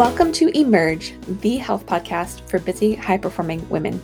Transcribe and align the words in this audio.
Welcome 0.00 0.32
to 0.32 0.48
Emerge, 0.58 1.12
the 1.42 1.58
health 1.58 1.84
podcast 1.84 2.48
for 2.48 2.58
busy, 2.58 2.94
high 2.94 3.18
performing 3.18 3.68
women. 3.68 4.00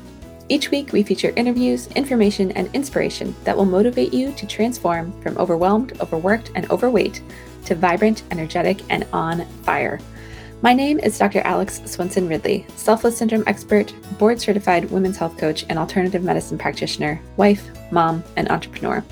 Each 0.50 0.70
week, 0.70 0.92
we 0.92 1.02
feature 1.02 1.32
interviews, 1.36 1.86
information, 1.92 2.52
and 2.52 2.68
inspiration 2.74 3.34
that 3.44 3.56
will 3.56 3.64
motivate 3.64 4.12
you 4.12 4.32
to 4.32 4.46
transform 4.46 5.18
from 5.22 5.38
overwhelmed, 5.38 5.98
overworked, 6.02 6.52
and 6.54 6.70
overweight 6.70 7.22
to 7.64 7.74
vibrant, 7.74 8.24
energetic, 8.30 8.82
and 8.90 9.06
on 9.14 9.46
fire. 9.62 9.98
My 10.60 10.74
name 10.74 10.98
is 10.98 11.16
Dr. 11.16 11.40
Alex 11.40 11.80
Swenson 11.86 12.28
Ridley, 12.28 12.66
selfless 12.76 13.16
syndrome 13.16 13.44
expert, 13.46 13.94
board 14.18 14.38
certified 14.38 14.90
women's 14.90 15.16
health 15.16 15.38
coach, 15.38 15.64
and 15.70 15.78
alternative 15.78 16.22
medicine 16.22 16.58
practitioner, 16.58 17.18
wife, 17.38 17.70
mom, 17.90 18.22
and 18.36 18.50
entrepreneur. 18.50 19.02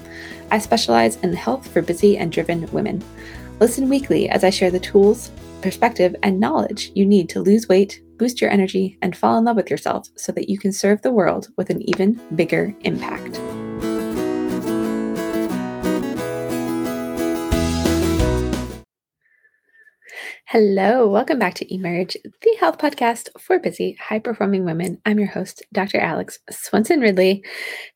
I 0.50 0.58
specialize 0.58 1.16
in 1.16 1.32
health 1.32 1.66
for 1.66 1.80
busy 1.80 2.18
and 2.18 2.30
driven 2.30 2.70
women. 2.72 3.02
Listen 3.58 3.88
weekly 3.88 4.28
as 4.28 4.44
I 4.44 4.50
share 4.50 4.70
the 4.70 4.78
tools, 4.78 5.30
perspective, 5.64 6.14
and 6.22 6.38
knowledge 6.38 6.92
you 6.94 7.06
need 7.06 7.26
to 7.30 7.40
lose 7.40 7.66
weight, 7.70 8.02
boost 8.18 8.38
your 8.38 8.50
energy, 8.50 8.98
and 9.00 9.16
fall 9.16 9.38
in 9.38 9.44
love 9.44 9.56
with 9.56 9.70
yourself 9.70 10.06
so 10.14 10.30
that 10.30 10.50
you 10.50 10.58
can 10.58 10.70
serve 10.70 11.00
the 11.00 11.10
world 11.10 11.48
with 11.56 11.70
an 11.70 11.80
even 11.88 12.20
bigger 12.36 12.74
impact. 12.82 13.40
Hello, 20.48 21.08
welcome 21.08 21.38
back 21.38 21.54
to 21.54 21.74
Emerge, 21.74 22.18
the 22.42 22.56
health 22.60 22.76
podcast 22.76 23.28
for 23.40 23.58
busy, 23.58 23.96
high 23.98 24.18
performing 24.18 24.66
women. 24.66 25.00
I'm 25.06 25.18
your 25.18 25.28
host, 25.28 25.62
Dr. 25.72 25.98
Alex 25.98 26.38
Swenson 26.50 27.00
Ridley. 27.00 27.42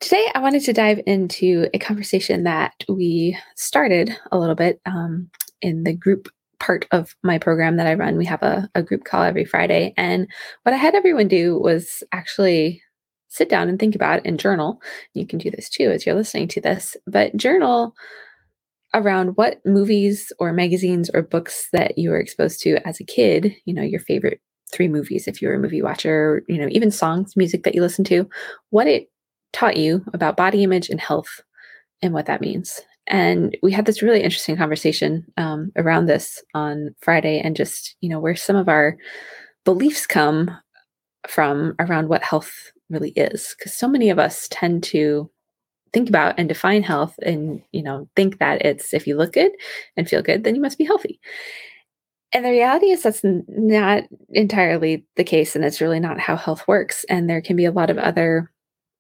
Today, 0.00 0.26
I 0.34 0.40
wanted 0.40 0.62
to 0.64 0.73
dive 0.73 1.00
into 1.06 1.68
a 1.74 1.78
conversation 1.78 2.45
that 2.45 2.73
we 2.88 3.38
started 3.56 4.16
a 4.32 4.38
little 4.38 4.54
bit 4.54 4.80
um, 4.87 5.28
in 5.60 5.84
the 5.84 5.93
group 5.93 6.30
part 6.69 6.85
of 6.93 7.16
my 7.23 7.38
program 7.38 7.79
that 7.79 7.87
I 7.87 7.95
run. 7.95 8.19
We 8.19 8.27
have 8.27 8.43
a, 8.43 8.69
a 8.74 8.83
group 8.83 9.05
call 9.05 9.23
every 9.23 9.47
Friday. 9.47 9.95
And 9.97 10.29
what 10.65 10.74
I 10.74 10.77
had 10.77 10.95
everyone 10.95 11.27
do 11.27 11.59
was 11.59 12.02
actually 12.13 12.83
sit 13.29 13.49
down 13.49 13.71
and 13.71 13.79
think 13.79 13.95
about 13.95 14.21
and 14.27 14.38
journal. 14.38 14.83
You 15.15 15.27
can 15.27 15.39
do 15.39 15.51
this 15.51 15.71
too 15.71 15.91
as 15.91 16.05
you're 16.05 16.15
listening 16.15 16.46
to 16.49 16.61
this, 16.61 16.95
but 17.07 17.35
journal 17.35 17.95
around 18.93 19.39
what 19.39 19.65
movies 19.65 20.30
or 20.39 20.52
magazines 20.52 21.09
or 21.15 21.23
books 21.23 21.69
that 21.73 21.96
you 21.96 22.11
were 22.11 22.21
exposed 22.21 22.61
to 22.61 22.87
as 22.87 23.01
a 23.01 23.05
kid, 23.05 23.55
you 23.65 23.73
know, 23.73 23.83
your 23.83 24.01
favorite 24.01 24.39
three 24.71 24.89
movies 24.89 25.27
if 25.27 25.41
you're 25.41 25.55
a 25.55 25.59
movie 25.59 25.80
watcher, 25.80 26.43
you 26.49 26.59
know, 26.59 26.69
even 26.71 26.91
songs, 26.91 27.35
music 27.35 27.63
that 27.63 27.74
you 27.74 27.80
listen 27.80 28.05
to, 28.05 28.29
what 28.69 28.87
it 28.87 29.11
taught 29.55 29.79
you 29.79 30.05
about 30.13 30.37
body 30.37 30.63
image 30.63 30.91
and 30.91 31.01
health 31.01 31.41
and 32.02 32.13
what 32.13 32.27
that 32.27 32.43
means. 32.43 32.83
And 33.09 33.56
we 33.62 33.73
had 33.73 33.87
this 33.87 34.02
really 34.02 34.23
interesting 34.23 34.56
conversation 34.56 35.26
um, 35.37 35.73
around 35.76 36.06
this 36.06 36.42
on 36.54 36.95
Friday, 37.01 37.40
and 37.40 37.56
just, 37.56 37.96
you 38.00 38.09
know, 38.09 38.20
where 38.20 38.37
some 38.37 38.56
of 38.56 38.68
our 38.68 38.96
beliefs 39.65 40.06
come 40.06 40.50
from 41.26 41.74
around 41.78 42.09
what 42.09 42.23
health 42.23 42.52
really 42.90 43.10
is. 43.10 43.54
Because 43.59 43.74
so 43.74 43.88
many 43.88 44.10
of 44.10 44.18
us 44.18 44.46
tend 44.50 44.82
to 44.84 45.30
think 45.92 46.09
about 46.09 46.34
and 46.38 46.48
define 46.48 46.82
health 46.82 47.15
and, 47.23 47.62
you 47.73 47.82
know, 47.82 48.09
think 48.15 48.38
that 48.38 48.65
it's 48.65 48.92
if 48.92 49.06
you 49.06 49.16
look 49.16 49.32
good 49.32 49.52
and 49.96 50.09
feel 50.09 50.22
good, 50.22 50.45
then 50.45 50.54
you 50.54 50.60
must 50.60 50.78
be 50.78 50.84
healthy. 50.84 51.18
And 52.32 52.45
the 52.45 52.50
reality 52.50 52.90
is 52.90 53.02
that's 53.02 53.22
not 53.24 54.04
entirely 54.30 55.06
the 55.16 55.24
case, 55.24 55.56
and 55.56 55.65
it's 55.65 55.80
really 55.80 55.98
not 55.98 56.20
how 56.20 56.37
health 56.37 56.68
works. 56.68 57.04
And 57.09 57.28
there 57.28 57.40
can 57.40 57.56
be 57.56 57.65
a 57.65 57.72
lot 57.72 57.88
of 57.88 57.96
other 57.96 58.52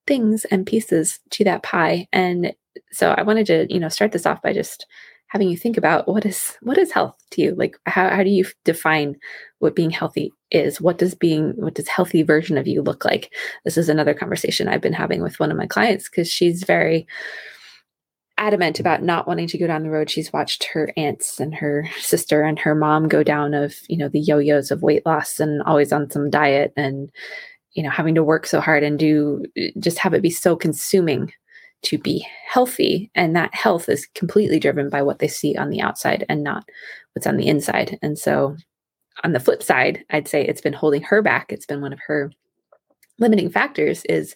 things 0.06 0.46
and 0.46 0.66
pieces 0.66 1.20
to 1.32 1.44
that 1.44 1.62
pie. 1.62 2.08
And 2.10 2.54
so 2.92 3.12
I 3.16 3.22
wanted 3.22 3.46
to, 3.46 3.66
you 3.72 3.80
know, 3.80 3.88
start 3.88 4.12
this 4.12 4.26
off 4.26 4.42
by 4.42 4.52
just 4.52 4.86
having 5.28 5.48
you 5.48 5.56
think 5.56 5.76
about 5.76 6.08
what 6.08 6.24
is 6.26 6.56
what 6.62 6.78
is 6.78 6.90
health 6.90 7.14
to 7.32 7.42
you? 7.42 7.54
Like 7.54 7.76
how 7.86 8.08
how 8.08 8.22
do 8.22 8.30
you 8.30 8.44
define 8.64 9.16
what 9.58 9.76
being 9.76 9.90
healthy 9.90 10.32
is? 10.50 10.80
What 10.80 10.98
does 10.98 11.14
being 11.14 11.52
what 11.56 11.74
does 11.74 11.88
healthy 11.88 12.22
version 12.22 12.58
of 12.58 12.66
you 12.66 12.82
look 12.82 13.04
like? 13.04 13.32
This 13.64 13.76
is 13.76 13.88
another 13.88 14.14
conversation 14.14 14.68
I've 14.68 14.80
been 14.80 14.92
having 14.92 15.22
with 15.22 15.38
one 15.38 15.50
of 15.50 15.56
my 15.56 15.66
clients 15.66 16.08
because 16.08 16.30
she's 16.30 16.62
very 16.64 17.06
adamant 18.38 18.78
about 18.80 19.02
not 19.02 19.26
wanting 19.26 19.48
to 19.48 19.58
go 19.58 19.66
down 19.66 19.82
the 19.82 19.90
road 19.90 20.08
she's 20.08 20.32
watched 20.32 20.62
her 20.62 20.92
aunts 20.96 21.40
and 21.40 21.52
her 21.52 21.88
sister 21.98 22.42
and 22.42 22.56
her 22.56 22.72
mom 22.72 23.08
go 23.08 23.24
down 23.24 23.52
of 23.52 23.74
you 23.88 23.96
know 23.96 24.08
the 24.08 24.20
yo-yos 24.20 24.70
of 24.70 24.80
weight 24.80 25.04
loss 25.04 25.40
and 25.40 25.60
always 25.64 25.92
on 25.92 26.08
some 26.08 26.30
diet 26.30 26.72
and 26.76 27.10
you 27.72 27.82
know 27.82 27.90
having 27.90 28.14
to 28.14 28.22
work 28.22 28.46
so 28.46 28.60
hard 28.60 28.84
and 28.84 28.96
do 28.98 29.44
just 29.80 29.98
have 29.98 30.14
it 30.14 30.22
be 30.22 30.30
so 30.30 30.54
consuming 30.54 31.32
to 31.82 31.98
be 31.98 32.26
healthy. 32.46 33.10
And 33.14 33.34
that 33.36 33.54
health 33.54 33.88
is 33.88 34.06
completely 34.14 34.58
driven 34.58 34.88
by 34.88 35.02
what 35.02 35.18
they 35.18 35.28
see 35.28 35.56
on 35.56 35.70
the 35.70 35.80
outside 35.80 36.24
and 36.28 36.42
not 36.42 36.68
what's 37.14 37.26
on 37.26 37.36
the 37.36 37.48
inside. 37.48 37.98
And 38.02 38.18
so, 38.18 38.56
on 39.24 39.32
the 39.32 39.40
flip 39.40 39.64
side, 39.64 40.04
I'd 40.10 40.28
say 40.28 40.44
it's 40.44 40.60
been 40.60 40.72
holding 40.72 41.02
her 41.02 41.22
back. 41.22 41.52
It's 41.52 41.66
been 41.66 41.80
one 41.80 41.92
of 41.92 41.98
her 42.06 42.30
limiting 43.18 43.50
factors 43.50 44.04
is 44.04 44.34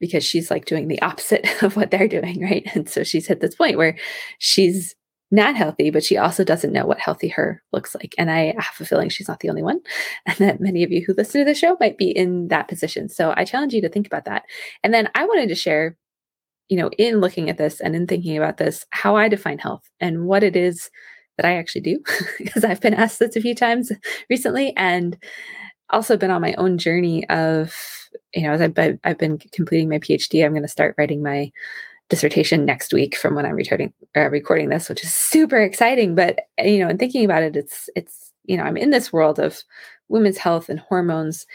because 0.00 0.24
she's 0.24 0.50
like 0.50 0.64
doing 0.64 0.88
the 0.88 1.00
opposite 1.02 1.46
of 1.62 1.76
what 1.76 1.90
they're 1.90 2.08
doing, 2.08 2.42
right? 2.42 2.66
And 2.74 2.88
so 2.88 3.04
she's 3.04 3.26
hit 3.26 3.40
this 3.40 3.54
point 3.54 3.76
where 3.76 3.96
she's 4.38 4.94
not 5.30 5.56
healthy, 5.56 5.90
but 5.90 6.04
she 6.04 6.18
also 6.18 6.44
doesn't 6.44 6.74
know 6.74 6.84
what 6.84 6.98
healthy 6.98 7.28
her 7.28 7.62
looks 7.72 7.94
like. 7.94 8.14
And 8.18 8.30
I 8.30 8.54
have 8.58 8.80
a 8.80 8.84
feeling 8.84 9.08
she's 9.08 9.28
not 9.28 9.40
the 9.40 9.48
only 9.48 9.62
one, 9.62 9.80
and 10.26 10.36
that 10.36 10.60
many 10.60 10.84
of 10.84 10.92
you 10.92 11.02
who 11.04 11.14
listen 11.14 11.40
to 11.40 11.44
the 11.44 11.54
show 11.54 11.76
might 11.80 11.98
be 11.98 12.10
in 12.10 12.48
that 12.48 12.68
position. 12.68 13.08
So 13.08 13.32
I 13.36 13.44
challenge 13.44 13.72
you 13.72 13.80
to 13.80 13.88
think 13.88 14.06
about 14.06 14.26
that. 14.26 14.44
And 14.84 14.92
then 14.92 15.08
I 15.14 15.24
wanted 15.24 15.48
to 15.48 15.54
share 15.54 15.96
you 16.68 16.76
know, 16.76 16.90
in 16.98 17.20
looking 17.20 17.50
at 17.50 17.58
this 17.58 17.80
and 17.80 17.94
in 17.94 18.06
thinking 18.06 18.36
about 18.36 18.56
this, 18.56 18.86
how 18.90 19.16
I 19.16 19.28
define 19.28 19.58
health 19.58 19.88
and 20.00 20.26
what 20.26 20.42
it 20.42 20.56
is 20.56 20.90
that 21.36 21.46
I 21.46 21.56
actually 21.56 21.82
do, 21.82 22.00
because 22.38 22.64
I've 22.64 22.80
been 22.80 22.94
asked 22.94 23.18
this 23.18 23.36
a 23.36 23.40
few 23.40 23.54
times 23.54 23.92
recently 24.30 24.72
and 24.76 25.16
also 25.90 26.16
been 26.16 26.30
on 26.30 26.40
my 26.40 26.54
own 26.54 26.78
journey 26.78 27.28
of, 27.28 27.74
you 28.34 28.42
know, 28.42 28.52
as 28.52 28.60
I've, 28.60 28.98
I've 29.04 29.18
been 29.18 29.38
completing 29.38 29.88
my 29.88 29.98
PhD, 29.98 30.44
I'm 30.44 30.52
going 30.52 30.62
to 30.62 30.68
start 30.68 30.94
writing 30.96 31.22
my 31.22 31.50
dissertation 32.08 32.64
next 32.64 32.92
week 32.92 33.16
from 33.16 33.34
when 33.34 33.46
I'm 33.46 33.54
recording, 33.54 33.92
uh, 34.16 34.30
recording 34.30 34.68
this, 34.68 34.88
which 34.88 35.04
is 35.04 35.14
super 35.14 35.58
exciting. 35.58 36.14
But, 36.14 36.40
you 36.58 36.78
know, 36.78 36.88
and 36.88 36.98
thinking 36.98 37.24
about 37.24 37.42
it, 37.42 37.56
it's, 37.56 37.88
it's, 37.94 38.32
you 38.44 38.56
know, 38.56 38.64
I'm 38.64 38.76
in 38.76 38.90
this 38.90 39.12
world 39.12 39.38
of 39.38 39.62
women's 40.08 40.38
health 40.38 40.68
and 40.68 40.80
hormones 40.80 41.46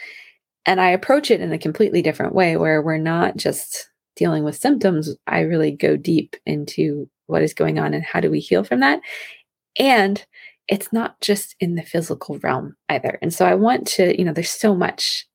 and 0.66 0.80
I 0.80 0.90
approach 0.90 1.30
it 1.30 1.40
in 1.40 1.52
a 1.52 1.58
completely 1.58 2.02
different 2.02 2.34
way 2.34 2.56
where 2.56 2.82
we're 2.82 2.98
not 2.98 3.36
just 3.36 3.88
dealing 4.18 4.44
with 4.44 4.56
symptoms, 4.56 5.14
I 5.26 5.40
really 5.40 5.70
go 5.70 5.96
deep 5.96 6.36
into 6.44 7.08
what 7.26 7.42
is 7.42 7.54
going 7.54 7.78
on 7.78 7.94
and 7.94 8.04
how 8.04 8.20
do 8.20 8.30
we 8.30 8.40
heal 8.40 8.64
from 8.64 8.80
that. 8.80 9.00
And 9.78 10.24
it's 10.66 10.92
not 10.92 11.18
just 11.20 11.56
in 11.60 11.76
the 11.76 11.82
physical 11.82 12.38
realm 12.40 12.76
either. 12.88 13.18
And 13.22 13.32
so 13.32 13.46
I 13.46 13.54
want 13.54 13.86
to, 13.88 14.18
you 14.18 14.24
know, 14.24 14.32
there's 14.32 14.50
so 14.50 14.74
much 14.74 15.26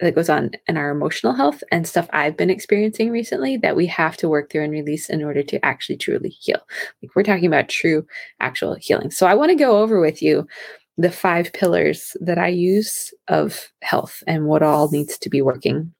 that 0.00 0.14
goes 0.14 0.28
on 0.28 0.50
in 0.66 0.76
our 0.76 0.90
emotional 0.90 1.32
health 1.32 1.62
and 1.70 1.86
stuff 1.86 2.08
I've 2.12 2.36
been 2.36 2.50
experiencing 2.50 3.10
recently 3.10 3.56
that 3.58 3.76
we 3.76 3.86
have 3.86 4.16
to 4.18 4.28
work 4.28 4.50
through 4.50 4.64
and 4.64 4.72
release 4.72 5.08
in 5.08 5.22
order 5.22 5.42
to 5.44 5.64
actually 5.64 5.96
truly 5.96 6.30
heal. 6.30 6.60
Like 7.00 7.14
we're 7.14 7.22
talking 7.22 7.46
about 7.46 7.68
true 7.68 8.04
actual 8.40 8.74
healing. 8.74 9.10
So 9.10 9.26
I 9.26 9.34
want 9.34 9.50
to 9.50 9.56
go 9.56 9.78
over 9.78 10.00
with 10.00 10.20
you 10.20 10.46
the 10.98 11.12
five 11.12 11.52
pillars 11.52 12.16
that 12.20 12.38
I 12.38 12.48
use 12.48 13.14
of 13.28 13.72
health 13.82 14.22
and 14.26 14.46
what 14.46 14.62
all 14.62 14.90
needs 14.90 15.16
to 15.18 15.30
be 15.30 15.42
working. 15.42 15.92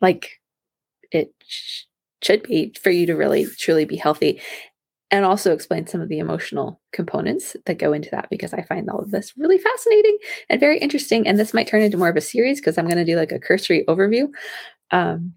Like 0.00 0.40
it 1.12 1.32
sh- 1.46 1.82
should 2.22 2.42
be 2.42 2.74
for 2.82 2.90
you 2.90 3.06
to 3.06 3.14
really 3.14 3.46
truly 3.58 3.84
be 3.84 3.96
healthy 3.96 4.40
and 5.12 5.26
also 5.26 5.52
explain 5.52 5.86
some 5.86 6.00
of 6.00 6.08
the 6.08 6.18
emotional 6.18 6.80
components 6.92 7.54
that 7.66 7.78
go 7.78 7.92
into 7.92 8.08
that 8.10 8.28
because 8.30 8.54
I 8.54 8.62
find 8.62 8.88
all 8.88 9.00
of 9.00 9.10
this 9.10 9.34
really 9.36 9.58
fascinating 9.58 10.16
and 10.48 10.58
very 10.58 10.78
interesting. 10.78 11.28
And 11.28 11.38
this 11.38 11.52
might 11.52 11.68
turn 11.68 11.82
into 11.82 11.98
more 11.98 12.08
of 12.08 12.16
a 12.16 12.22
series 12.22 12.60
because 12.60 12.78
I'm 12.78 12.86
going 12.86 12.96
to 12.96 13.04
do 13.04 13.16
like 13.16 13.30
a 13.30 13.38
cursory 13.38 13.84
overview 13.86 14.28
um, 14.90 15.34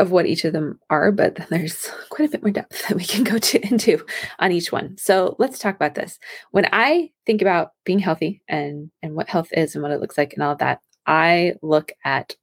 of 0.00 0.10
what 0.10 0.26
each 0.26 0.44
of 0.44 0.52
them 0.52 0.80
are, 0.90 1.12
but 1.12 1.36
there's 1.50 1.88
quite 2.10 2.28
a 2.28 2.32
bit 2.32 2.42
more 2.42 2.50
depth 2.50 2.88
that 2.88 2.96
we 2.96 3.04
can 3.04 3.22
go 3.22 3.38
to 3.38 3.64
into 3.70 4.04
on 4.40 4.50
each 4.50 4.72
one. 4.72 4.96
So 4.98 5.36
let's 5.38 5.60
talk 5.60 5.76
about 5.76 5.94
this. 5.94 6.18
When 6.50 6.68
I 6.72 7.10
think 7.24 7.42
about 7.42 7.70
being 7.84 8.00
healthy 8.00 8.42
and 8.48 8.90
and 9.02 9.14
what 9.14 9.28
health 9.28 9.48
is 9.52 9.76
and 9.76 9.82
what 9.82 9.92
it 9.92 10.00
looks 10.00 10.18
like 10.18 10.32
and 10.34 10.42
all 10.42 10.52
of 10.52 10.58
that, 10.58 10.80
I 11.06 11.54
look 11.62 11.92
at, 12.04 12.34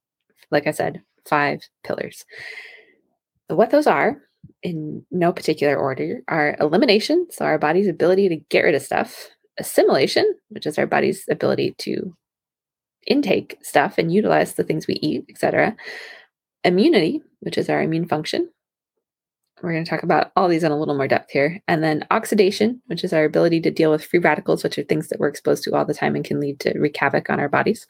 like 0.50 0.66
I 0.66 0.72
said, 0.72 1.02
five 1.30 1.62
pillars. 1.84 2.26
What 3.48 3.70
those 3.72 3.88
are, 3.88 4.18
in 4.64 5.06
no 5.12 5.32
particular 5.32 5.76
order, 5.76 6.22
are 6.28 6.58
elimination, 6.60 7.28
so 7.32 7.46
our 7.46 7.58
body's 7.58 7.88
ability 7.88 8.30
to 8.30 8.38
get 8.50 8.62
rid 8.62 8.76
of 8.76 8.82
stuff, 8.82 9.30
assimilation, 9.60 10.36
which 10.50 10.66
is 10.66 10.78
our 10.78 10.88
body's 10.88 11.26
ability 11.30 11.76
to 11.80 12.16
intake 13.08 13.58
stuff 13.62 13.98
and 13.98 14.14
utilize 14.14 14.54
the 14.54 14.64
things 14.64 14.88
we 14.88 14.96
eat, 14.96 15.26
etc. 15.30 15.76
Immunity, 16.64 17.22
which 17.40 17.58
is 17.58 17.70
our 17.70 17.82
immune 17.82 18.08
function, 18.08 18.50
we're 19.62 19.74
going 19.74 19.84
to 19.84 19.90
talk 19.90 20.04
about 20.04 20.32
all 20.36 20.48
these 20.48 20.64
in 20.64 20.72
a 20.72 20.78
little 20.78 20.96
more 20.96 21.08
depth 21.08 21.32
here. 21.32 21.60
And 21.68 21.84
then 21.84 22.06
oxidation, 22.12 22.82
which 22.88 23.04
is 23.04 23.14
our 23.14 23.26
ability 23.26 23.62
to 23.62 23.72
deal 23.72 23.92
with 23.92 24.04
free 24.04 24.20
radicals, 24.20 24.64
which 24.64 24.78
are 24.78 24.84
things 24.84 25.10
that 25.10 25.20
we're 25.20 25.28
exposed 25.28 25.64
to 25.64 25.76
all 25.76 25.86
the 25.86 25.94
time 25.94 26.16
and 26.16 26.26
can 26.26 26.40
lead 26.40 26.60
to 26.62 26.78
wreak 26.80 26.96
havoc 26.98 27.30
on 27.30 27.40
our 27.40 27.50
bodies. 27.50 27.88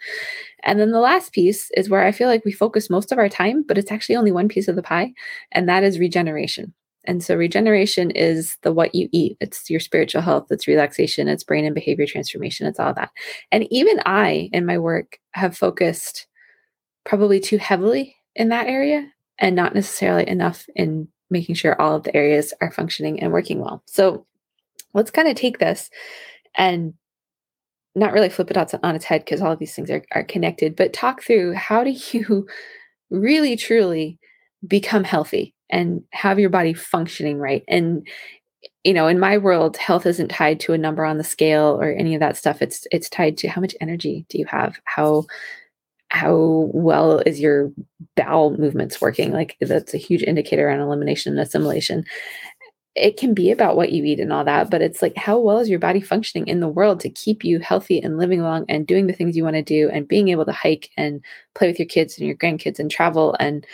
And 0.64 0.80
then 0.80 0.92
the 0.92 1.00
last 1.00 1.32
piece 1.32 1.70
is 1.76 1.90
where 1.90 2.04
I 2.04 2.12
feel 2.12 2.28
like 2.28 2.46
we 2.46 2.52
focus 2.52 2.90
most 2.90 3.12
of 3.12 3.18
our 3.18 3.30
time, 3.30 3.64
but 3.68 3.78
it's 3.78 3.92
actually 3.92 4.16
only 4.16 4.32
one 4.32 4.48
piece 4.48 4.68
of 4.68 4.76
the 4.76 4.84
pie, 4.84 5.14
and 5.52 5.70
that 5.70 5.84
is 5.84 6.00
regeneration. 6.00 6.74
And 7.06 7.24
so 7.24 7.36
regeneration 7.36 8.12
is 8.12 8.58
the 8.62 8.74
what 8.74 8.94
you 8.94 9.08
eat. 9.12 9.38
It's 9.40 9.70
your 9.70 9.80
spiritual 9.80 10.22
health, 10.22 10.48
it's 10.52 10.68
relaxation, 10.68 11.28
it's 11.28 11.44
brain 11.44 11.66
and 11.66 11.74
behavior 11.74 12.06
transformation, 12.06 12.68
it's 12.68 12.80
all 12.80 12.94
that. 12.94 13.10
And 13.52 13.68
even 13.72 14.02
I 14.06 14.50
in 14.52 14.66
my 14.66 14.78
work 14.78 15.18
have 15.32 15.58
focused 15.58 16.28
probably 17.06 17.40
too 17.40 17.58
heavily 17.58 18.16
in 18.36 18.50
that 18.50 18.68
area 18.68 19.10
and 19.40 19.56
not 19.56 19.74
necessarily 19.74 20.28
enough 20.28 20.66
in 20.76 21.08
making 21.30 21.56
sure 21.56 21.80
all 21.82 21.96
of 21.96 22.04
the 22.04 22.16
areas 22.16 22.54
are 22.62 22.72
functioning 22.72 23.20
and 23.20 23.32
working 23.32 23.60
well. 23.60 23.84
So 23.86 24.26
let's 24.94 25.12
kind 25.12 25.28
of 25.28 25.36
take 25.36 25.60
this 25.60 25.90
and 26.56 26.94
not 27.96 28.14
really 28.14 28.30
flip 28.30 28.52
it 28.52 28.58
on 28.84 28.96
its 28.96 29.06
head 29.06 29.26
because 29.26 29.42
all 29.42 29.52
of 29.52 29.60
these 29.60 29.76
things 29.76 29.90
are, 29.90 30.04
are 30.12 30.24
connected, 30.24 30.76
but 30.76 30.94
talk 30.94 31.24
through 31.24 31.54
how 31.54 31.84
do 31.84 31.92
you 32.12 32.48
really 33.10 33.56
truly 33.56 34.20
become 34.68 35.04
healthy 35.04 35.54
and 35.70 36.04
have 36.12 36.40
your 36.40 36.50
body 36.50 36.74
functioning 36.74 37.38
right. 37.38 37.64
And 37.68 38.08
you 38.84 38.94
know, 38.94 39.08
in 39.08 39.20
my 39.20 39.38
world, 39.38 39.78
health 39.78 40.06
isn't 40.06 40.30
tied 40.30 40.60
to 40.62 40.74
a 40.74 40.78
number 40.78 41.04
on 41.04 41.18
the 41.18 41.24
scale 41.24 41.78
or 41.82 41.92
any 41.92 42.16
of 42.16 42.22
that 42.22 42.38
stuff. 42.38 42.62
It's 42.62 42.88
it's 42.92 43.10
tied 43.10 43.38
to 43.38 43.48
how 43.48 43.62
much 43.62 43.76
energy 43.82 44.26
do 44.30 44.38
you 44.38 44.46
have? 44.46 44.80
How 44.86 45.26
how 46.10 46.70
well 46.74 47.20
is 47.20 47.40
your 47.40 47.72
bowel 48.16 48.58
movements 48.58 49.00
working? 49.00 49.32
Like 49.32 49.58
that's 49.62 49.94
a 49.94 49.98
huge 49.98 50.24
indicator 50.24 50.70
on 50.70 50.80
elimination 50.80 51.34
and 51.34 51.42
assimilation. 51.42 52.04
It 52.96 53.18
can 53.18 53.34
be 53.34 53.52
about 53.52 53.76
what 53.76 53.92
you 53.92 54.04
eat 54.04 54.20
and 54.20 54.34
all 54.34 54.44
that, 54.44 54.70
but 54.70 54.82
it's 54.82 55.02
like 55.02 55.16
how 55.16 55.40
well 55.40 55.60
is 55.60 55.70
your 55.70 55.80
body 55.80 56.02
functioning 56.02 56.48
in 56.48 56.60
the 56.60 56.68
world 56.68 57.00
to 57.02 57.10
keep 57.10 57.44
you 57.44 57.60
healthy 57.60 58.02
and 58.02 58.18
living 58.18 58.42
long 58.42 58.66
and 58.68 58.88
doing 58.88 59.08
the 59.08 59.14
things 59.14 59.38
you 59.38 59.44
want 59.44 59.56
to 59.56 59.62
do 59.62 59.90
and 59.90 60.08
being 60.08 60.30
able 60.30 60.46
to 60.46 60.52
hike 60.52 60.90
and 60.98 61.24
play 61.56 61.68
with 61.68 61.80
your 61.80 61.88
kids 61.88 62.18
and 62.18 62.28
your 62.28 62.36
grandkids 62.36 62.80
and 62.80 62.90
travel? 62.90 63.36
And 63.40 63.66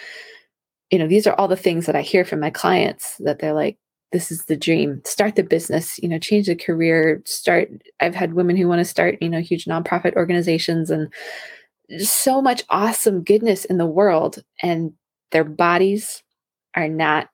you 0.92 1.00
know 1.00 1.08
these 1.08 1.26
are 1.26 1.34
all 1.36 1.48
the 1.48 1.56
things 1.56 1.86
that 1.86 1.96
I 1.96 2.02
hear 2.02 2.26
from 2.26 2.40
my 2.40 2.50
clients 2.50 3.16
that 3.20 3.40
they're 3.40 3.54
like 3.54 3.78
this 4.12 4.32
is 4.32 4.46
the 4.46 4.56
dream. 4.56 5.02
Start 5.04 5.36
the 5.36 5.44
business 5.44 5.98
you 6.00 6.10
know 6.10 6.20
change 6.20 6.48
the 6.48 6.56
career 6.56 7.22
start 7.26 7.70
I've 8.02 8.16
had 8.16 8.34
women 8.34 8.58
who 8.58 8.68
want 8.68 8.80
to 8.80 8.86
start 8.86 9.18
you 9.22 9.30
know 9.30 9.42
huge 9.42 9.66
nonprofit 9.66 10.16
organizations 10.16 10.92
and 10.92 11.12
so 12.00 12.42
much 12.42 12.64
awesome 12.70 13.24
goodness 13.24 13.66
in 13.66 13.78
the 13.78 13.86
world 13.86 14.44
and 14.62 14.94
their 15.32 15.44
bodies 15.44 16.24
are 16.76 16.88
not 16.88 17.30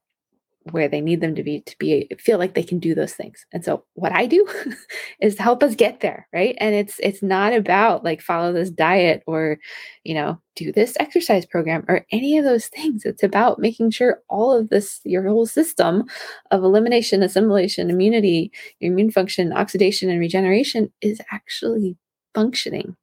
where 0.69 0.87
they 0.87 1.01
need 1.01 1.21
them 1.21 1.33
to 1.33 1.43
be 1.43 1.61
to 1.61 1.75
be 1.79 2.07
feel 2.19 2.37
like 2.37 2.53
they 2.53 2.63
can 2.63 2.77
do 2.77 2.93
those 2.93 3.13
things. 3.13 3.45
And 3.51 3.65
so 3.65 3.83
what 3.95 4.11
i 4.11 4.27
do 4.27 4.47
is 5.21 5.37
help 5.37 5.63
us 5.63 5.75
get 5.75 6.01
there 6.01 6.27
right? 6.33 6.55
And 6.59 6.75
it's 6.75 6.99
it's 6.99 7.23
not 7.23 7.53
about 7.53 8.03
like 8.03 8.21
follow 8.21 8.53
this 8.53 8.69
diet 8.69 9.23
or 9.25 9.57
you 10.03 10.13
know 10.13 10.39
do 10.55 10.71
this 10.71 10.95
exercise 10.99 11.45
program 11.45 11.83
or 11.87 12.05
any 12.11 12.37
of 12.37 12.45
those 12.45 12.67
things. 12.67 13.05
It's 13.05 13.23
about 13.23 13.59
making 13.59 13.91
sure 13.91 14.21
all 14.29 14.51
of 14.51 14.69
this 14.69 15.01
your 15.03 15.27
whole 15.27 15.47
system 15.47 16.03
of 16.51 16.63
elimination 16.63 17.23
assimilation 17.23 17.89
immunity 17.89 18.51
your 18.79 18.91
immune 18.93 19.11
function 19.11 19.53
oxidation 19.53 20.09
and 20.09 20.19
regeneration 20.19 20.91
is 21.01 21.19
actually 21.31 21.97
functioning 22.35 22.95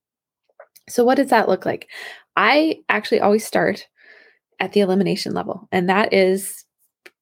so 0.89 1.05
what 1.05 1.17
does 1.17 1.31
that 1.31 1.49
look 1.49 1.67
like? 1.67 1.89
I 2.37 2.81
actually 2.89 3.21
always 3.21 3.47
start 3.47 3.87
at 4.61 4.73
the 4.73 4.81
elimination 4.81 5.35
level 5.35 5.69
and 5.71 5.89
that 5.89 6.13
is 6.13 6.65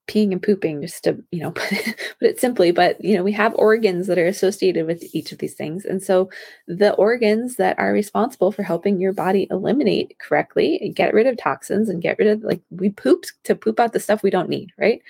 peeing 0.09 0.31
and 0.31 0.43
pooping 0.43 0.81
just 0.81 1.03
to 1.05 1.23
you 1.33 1.41
know 1.41 1.51
put 1.51 1.73
it, 1.73 1.97
put 2.19 2.29
it 2.29 2.41
simply 2.41 2.71
but 2.71 3.03
you 3.03 3.17
know 3.17 3.23
we 3.23 3.33
have 3.33 3.55
organs 3.57 4.07
that 4.07 4.19
are 4.19 4.27
associated 4.27 4.87
with 4.87 5.03
each 5.15 5.33
of 5.33 5.39
these 5.39 5.55
things 5.55 5.85
and 5.85 6.03
so 6.03 6.31
the 6.69 6.93
organs 6.95 7.57
that 7.57 7.79
are 7.79 7.93
responsible 7.93 8.53
for 8.53 8.63
helping 8.63 9.01
your 9.01 9.13
body 9.13 9.47
eliminate 9.51 10.17
correctly 10.19 10.79
and 10.81 10.95
get 10.95 11.13
rid 11.13 11.27
of 11.27 11.37
toxins 11.37 11.89
and 11.89 12.03
get 12.03 12.19
rid 12.19 12.29
of 12.29 12.43
like 12.43 12.61
we 12.71 12.91
poop 12.91 13.25
to 13.43 13.55
poop 13.55 13.81
out 13.81 13.93
the 13.93 14.01
stuff 14.01 14.23
we 14.23 14.31
don't 14.31 14.49
need 14.49 14.73
right 14.79 15.03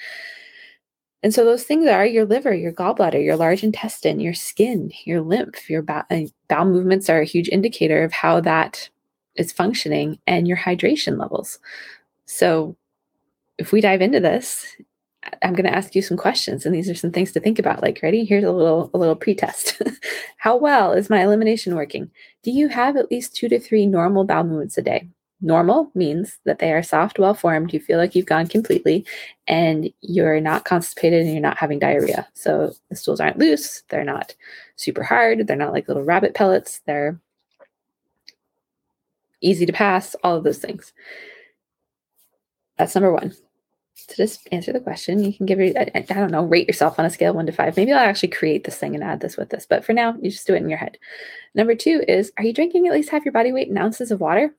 and 1.23 1.35
so 1.35 1.45
those 1.45 1.65
things 1.65 1.87
are 1.87 2.07
your 2.07 2.25
liver 2.25 2.55
your 2.55 2.73
gallbladder 2.73 3.23
your 3.23 3.37
large 3.37 3.63
intestine 3.63 4.21
your 4.21 4.35
skin 4.35 4.91
your 5.05 5.21
lymph 5.21 5.69
your 5.69 5.83
bowel, 5.83 6.05
uh, 6.11 6.21
bowel 6.49 6.67
movements 6.67 7.09
are 7.09 7.21
a 7.21 7.27
huge 7.27 7.49
indicator 7.49 8.05
of 8.05 8.13
how 8.13 8.41
that 8.41 8.89
is 9.37 9.53
functioning 9.53 10.19
and 10.27 10.47
your 10.47 10.57
hydration 10.57 11.19
levels 11.19 11.59
so 12.27 12.77
if 13.59 13.73
we 13.73 13.81
dive 13.81 14.03
into 14.03 14.21
this, 14.21 14.77
I'm 15.43 15.55
going 15.55 15.65
to 15.65 15.75
ask 15.75 15.95
you 15.95 16.03
some 16.03 16.17
questions, 16.17 16.65
and 16.65 16.75
these 16.75 16.89
are 16.89 16.95
some 16.95 17.11
things 17.11 17.33
to 17.33 17.41
think 17.41 17.59
about. 17.59 17.83
Like, 17.83 18.01
ready? 18.03 18.25
Here's 18.25 18.45
a 18.45 18.53
little 18.53 18.91
a 18.95 18.99
little 18.99 19.17
pretest. 19.17 19.81
How 20.37 20.57
well 20.57 20.93
is 20.93 21.11
my 21.11 21.23
elimination 21.23 21.75
working? 21.75 22.11
Do 22.43 22.51
you 22.51 22.69
have 22.69 22.97
at 22.97 23.11
least 23.11 23.35
two 23.35 23.49
to 23.49 23.59
three 23.59 23.87
normal 23.87 24.25
bowel 24.25 24.45
movements 24.45 24.79
a 24.79 24.83
day? 24.83 25.09
Normal 25.41 25.91
means 25.95 26.39
that 26.45 26.59
they 26.59 26.73
are 26.73 26.83
soft, 26.83 27.19
well 27.19 27.35
formed. 27.35 27.73
You 27.73 27.81
feel 27.81 27.99
like 27.99 28.15
you've 28.15 28.27
gone 28.27 28.47
completely, 28.47 29.05
and 29.47 29.93
you're 30.01 30.41
not 30.41 30.65
constipated, 30.65 31.23
and 31.23 31.33
you're 31.33 31.41
not 31.41 31.59
having 31.59 31.79
diarrhea. 31.79 32.27
So 32.35 32.73
the 32.89 32.97
stools 32.97 33.21
aren't 33.21 33.39
loose. 33.39 33.83
They're 33.89 34.05
not 34.05 34.35
super 34.77 35.03
hard. 35.03 35.47
They're 35.47 35.57
not 35.57 35.73
like 35.73 35.89
little 35.89 36.05
rabbit 36.05 36.35
pellets. 36.35 36.81
They're 36.87 37.21
easy 39.41 39.67
to 39.67 39.73
pass. 39.73 40.17
All 40.23 40.37
of 40.37 40.45
those 40.45 40.59
things. 40.59 40.93
That's 42.79 42.95
number 42.95 43.13
one 43.13 43.35
to 44.09 44.17
just 44.17 44.47
answer 44.53 44.73
the 44.73 44.81
question, 44.81 45.25
you 45.25 45.33
can 45.33 45.47
give 45.47 45.59
it, 45.61 45.77
I, 45.77 45.91
I, 45.95 46.01
don't 46.01 46.31
know, 46.31 46.45
rate 46.45 46.69
yourself 46.69 46.99
on 46.99 47.05
a 47.05 47.11
scale 47.11 47.35
one 47.35 47.47
to 47.47 47.53
five. 47.53 47.77
Maybe 47.77 47.93
I'll 47.93 47.99
actually 47.99 48.29
create 48.29 48.65
this 48.65 48.77
thing 48.77 48.95
and 48.95 49.03
add 49.03 49.21
this 49.21 49.37
with 49.37 49.51
this. 49.51 49.67
But 49.69 49.85
for 49.85 49.93
now, 49.93 50.15
you 50.21 50.31
just 50.31 50.47
do 50.47 50.55
it 50.55 50.63
in 50.63 50.69
your 50.69 50.79
head. 50.79 50.99
Number 51.55 51.75
two 51.75 52.05
is 52.07 52.33
Are 52.39 52.45
you 52.45 52.53
drinking 52.53 52.87
at 52.87 52.93
least 52.93 53.11
half 53.11 53.25
your 53.25 53.33
body 53.33 53.53
weight 53.53 53.69
in 53.69 53.79
ounces 53.79 54.11
of 54.11 54.21
water? 54.21 54.55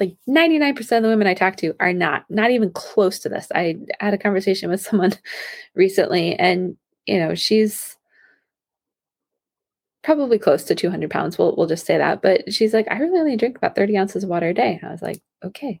Like 0.00 0.16
99% 0.28 0.78
of 0.78 1.02
the 1.02 1.08
women 1.08 1.26
I 1.26 1.34
talk 1.34 1.56
to 1.56 1.74
are 1.78 1.92
not, 1.92 2.24
not 2.28 2.50
even 2.50 2.70
close 2.72 3.18
to 3.20 3.28
this. 3.28 3.48
I 3.54 3.76
had 4.00 4.14
a 4.14 4.18
conversation 4.18 4.70
with 4.70 4.80
someone 4.86 5.12
recently, 5.74 6.34
and, 6.36 6.76
you 7.06 7.18
know, 7.18 7.34
she's 7.34 7.96
probably 10.02 10.38
close 10.38 10.64
to 10.64 10.74
200 10.74 11.10
pounds. 11.10 11.38
We'll, 11.38 11.54
we'll 11.56 11.66
just 11.66 11.86
say 11.86 11.96
that. 11.96 12.20
But 12.20 12.52
she's 12.52 12.74
like, 12.74 12.86
I 12.90 12.98
really 12.98 13.20
only 13.20 13.36
drink 13.36 13.56
about 13.56 13.74
30 13.74 13.96
ounces 13.96 14.24
of 14.24 14.30
water 14.30 14.48
a 14.48 14.54
day. 14.54 14.80
I 14.82 14.90
was 14.90 15.00
like, 15.00 15.22
okay 15.42 15.80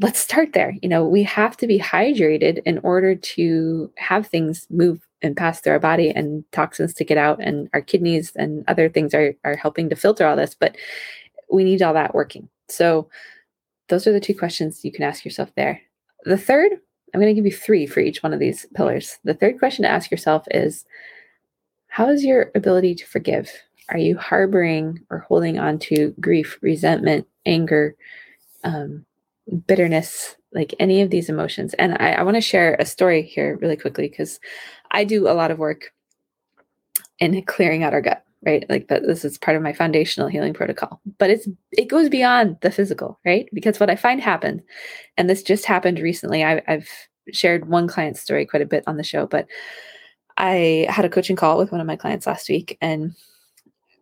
let's 0.00 0.18
start 0.18 0.52
there. 0.54 0.74
You 0.82 0.88
know, 0.88 1.04
we 1.04 1.22
have 1.24 1.56
to 1.58 1.66
be 1.66 1.78
hydrated 1.78 2.62
in 2.64 2.78
order 2.78 3.14
to 3.14 3.92
have 3.96 4.26
things 4.26 4.66
move 4.70 5.06
and 5.22 5.36
pass 5.36 5.60
through 5.60 5.74
our 5.74 5.78
body 5.78 6.10
and 6.10 6.44
toxins 6.52 6.94
to 6.94 7.04
get 7.04 7.18
out 7.18 7.38
and 7.42 7.68
our 7.74 7.82
kidneys 7.82 8.32
and 8.36 8.64
other 8.66 8.88
things 8.88 9.14
are 9.14 9.34
are 9.44 9.56
helping 9.56 9.90
to 9.90 9.96
filter 9.96 10.26
all 10.26 10.36
this, 10.36 10.56
but 10.58 10.76
we 11.52 11.64
need 11.64 11.82
all 11.82 11.94
that 11.94 12.14
working. 12.14 12.48
So 12.70 13.08
those 13.88 14.06
are 14.06 14.12
the 14.12 14.20
two 14.20 14.34
questions 14.34 14.84
you 14.84 14.92
can 14.92 15.04
ask 15.04 15.24
yourself 15.24 15.50
there. 15.56 15.80
The 16.24 16.38
third, 16.38 16.72
I'm 17.12 17.20
going 17.20 17.34
to 17.34 17.38
give 17.40 17.46
you 17.46 17.56
three 17.56 17.86
for 17.86 18.00
each 18.00 18.22
one 18.22 18.32
of 18.32 18.40
these 18.40 18.66
pillars. 18.74 19.18
The 19.24 19.34
third 19.34 19.58
question 19.58 19.82
to 19.82 19.90
ask 19.90 20.10
yourself 20.10 20.46
is 20.50 20.84
how 21.88 22.08
is 22.08 22.24
your 22.24 22.50
ability 22.54 22.94
to 22.96 23.06
forgive? 23.06 23.50
Are 23.88 23.98
you 23.98 24.16
harboring 24.16 25.00
or 25.10 25.18
holding 25.18 25.58
on 25.58 25.78
to 25.80 26.14
grief, 26.20 26.58
resentment, 26.62 27.26
anger, 27.44 27.96
um, 28.62 29.04
bitterness, 29.66 30.36
like 30.52 30.74
any 30.78 31.00
of 31.02 31.10
these 31.10 31.28
emotions. 31.28 31.74
And 31.74 31.96
I, 32.00 32.12
I 32.12 32.22
want 32.22 32.36
to 32.36 32.40
share 32.40 32.76
a 32.78 32.86
story 32.86 33.22
here 33.22 33.58
really 33.60 33.76
quickly 33.76 34.08
because 34.08 34.40
I 34.90 35.04
do 35.04 35.28
a 35.28 35.34
lot 35.34 35.50
of 35.50 35.58
work 35.58 35.92
in 37.18 37.42
clearing 37.42 37.82
out 37.82 37.92
our 37.92 38.00
gut, 38.00 38.24
right? 38.44 38.64
Like 38.68 38.88
that 38.88 39.02
this 39.06 39.24
is 39.24 39.38
part 39.38 39.56
of 39.56 39.62
my 39.62 39.72
foundational 39.72 40.28
healing 40.28 40.54
protocol. 40.54 41.00
But 41.18 41.30
it's 41.30 41.48
it 41.72 41.88
goes 41.88 42.08
beyond 42.08 42.56
the 42.62 42.70
physical, 42.70 43.18
right? 43.24 43.48
Because 43.52 43.80
what 43.80 43.90
I 43.90 43.96
find 43.96 44.20
happens, 44.20 44.62
and 45.16 45.28
this 45.28 45.42
just 45.42 45.64
happened 45.64 45.98
recently. 45.98 46.44
I, 46.44 46.62
I've 46.66 46.88
shared 47.32 47.68
one 47.68 47.88
client's 47.88 48.20
story 48.20 48.46
quite 48.46 48.62
a 48.62 48.66
bit 48.66 48.84
on 48.86 48.96
the 48.96 49.04
show, 49.04 49.26
but 49.26 49.46
I 50.36 50.86
had 50.88 51.04
a 51.04 51.10
coaching 51.10 51.36
call 51.36 51.58
with 51.58 51.72
one 51.72 51.80
of 51.80 51.86
my 51.86 51.96
clients 51.96 52.26
last 52.26 52.48
week 52.48 52.78
and 52.80 53.14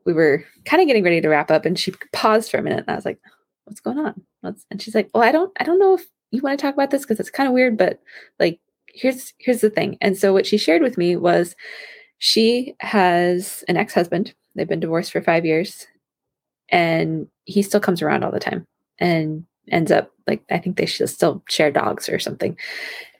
we 0.04 0.12
were 0.12 0.44
kind 0.64 0.80
of 0.80 0.86
getting 0.86 1.04
ready 1.04 1.20
to 1.20 1.28
wrap 1.28 1.50
up 1.50 1.64
and 1.64 1.78
she 1.78 1.92
paused 2.12 2.50
for 2.50 2.58
a 2.58 2.62
minute 2.62 2.84
and 2.86 2.90
I 2.90 2.94
was 2.94 3.04
like, 3.04 3.18
what's 3.64 3.80
going 3.80 3.98
on? 3.98 4.22
What's, 4.40 4.64
and 4.70 4.80
she's 4.80 4.94
like, 4.94 5.10
well, 5.12 5.24
I 5.24 5.32
don't, 5.32 5.52
I 5.58 5.64
don't 5.64 5.80
know 5.80 5.94
if 5.94 6.06
you 6.30 6.40
want 6.40 6.58
to 6.58 6.62
talk 6.62 6.74
about 6.74 6.90
this 6.90 7.02
because 7.02 7.18
it's 7.18 7.30
kind 7.30 7.48
of 7.48 7.54
weird, 7.54 7.76
but 7.76 8.00
like, 8.38 8.60
here's, 8.86 9.34
here's 9.38 9.60
the 9.60 9.70
thing. 9.70 9.98
And 10.00 10.16
so 10.16 10.32
what 10.32 10.46
she 10.46 10.58
shared 10.58 10.82
with 10.82 10.96
me 10.96 11.16
was 11.16 11.56
she 12.18 12.74
has 12.80 13.64
an 13.68 13.76
ex-husband. 13.76 14.34
They've 14.54 14.68
been 14.68 14.80
divorced 14.80 15.12
for 15.12 15.22
five 15.22 15.44
years 15.44 15.86
and 16.70 17.28
he 17.44 17.62
still 17.62 17.80
comes 17.80 18.02
around 18.02 18.24
all 18.24 18.32
the 18.32 18.40
time 18.40 18.64
and 18.98 19.44
ends 19.70 19.92
up 19.92 20.10
like, 20.26 20.42
I 20.50 20.58
think 20.58 20.76
they 20.76 20.86
should 20.86 21.08
still 21.08 21.42
share 21.48 21.70
dogs 21.70 22.08
or 22.08 22.18
something. 22.18 22.56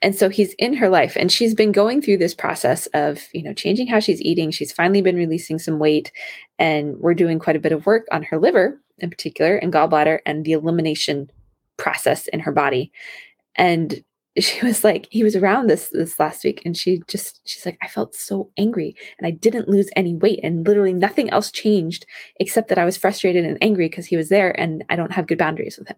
And 0.03 0.15
so 0.15 0.29
he's 0.29 0.55
in 0.55 0.75
her 0.75 0.89
life 0.89 1.17
and 1.17 1.31
she's 1.31 1.55
been 1.55 1.73
going 1.73 2.03
through 2.03 2.19
this 2.19 2.35
process 2.35 2.87
of, 2.89 3.23
you 3.33 3.43
know, 3.43 3.53
changing 3.53 3.87
how 3.87 4.01
she's 4.01 4.21
eating. 4.21 4.51
She's 4.51 4.73
finally 4.73 5.03
been 5.03 5.17
releasing 5.17 5.59
some 5.59 5.79
weight 5.79 6.13
and 6.59 6.97
we're 6.99 7.15
doing 7.15 7.39
quite 7.39 7.57
a 7.57 7.61
bit 7.61 7.73
of 7.73 7.87
work 7.87 8.07
on 8.11 8.23
her 8.25 8.39
liver 8.39 8.81
in 8.99 9.11
particular 9.11 9.57
and 9.57 9.73
gallbladder 9.73 10.21
and 10.27 10.45
the 10.45 10.53
elimination 10.53 11.31
process 11.77 12.27
in 12.29 12.41
her 12.41 12.53
body. 12.53 12.91
And 13.55 14.03
she 14.39 14.65
was 14.65 14.85
like, 14.85 15.09
he 15.11 15.23
was 15.23 15.37
around 15.37 15.69
this 15.69 15.89
this 15.91 16.19
last 16.19 16.45
week, 16.45 16.63
and 16.65 16.77
she 16.77 17.03
just 17.07 17.41
she's 17.45 17.65
like, 17.67 17.79
I 17.83 17.89
felt 17.89 18.15
so 18.15 18.51
angry, 18.57 18.95
and 19.19 19.27
I 19.27 19.31
didn't 19.31 19.69
lose 19.69 19.91
any 19.97 20.15
weight, 20.15 20.41
and 20.43 20.67
literally 20.67 20.93
nothing 20.93 21.31
else 21.31 21.51
changed 21.51 22.07
except 22.41 22.69
that 22.69 22.79
I 22.79 22.85
was 22.85 22.97
frustrated 22.97 23.45
and 23.45 23.59
angry 23.61 23.89
because 23.89 24.07
he 24.07 24.17
was 24.17 24.29
there, 24.29 24.59
and 24.61 24.85
I 24.89 24.97
don't 24.97 25.13
have 25.13 25.27
good 25.27 25.39
boundaries 25.39 25.79
with 25.79 25.89
him. 25.89 25.97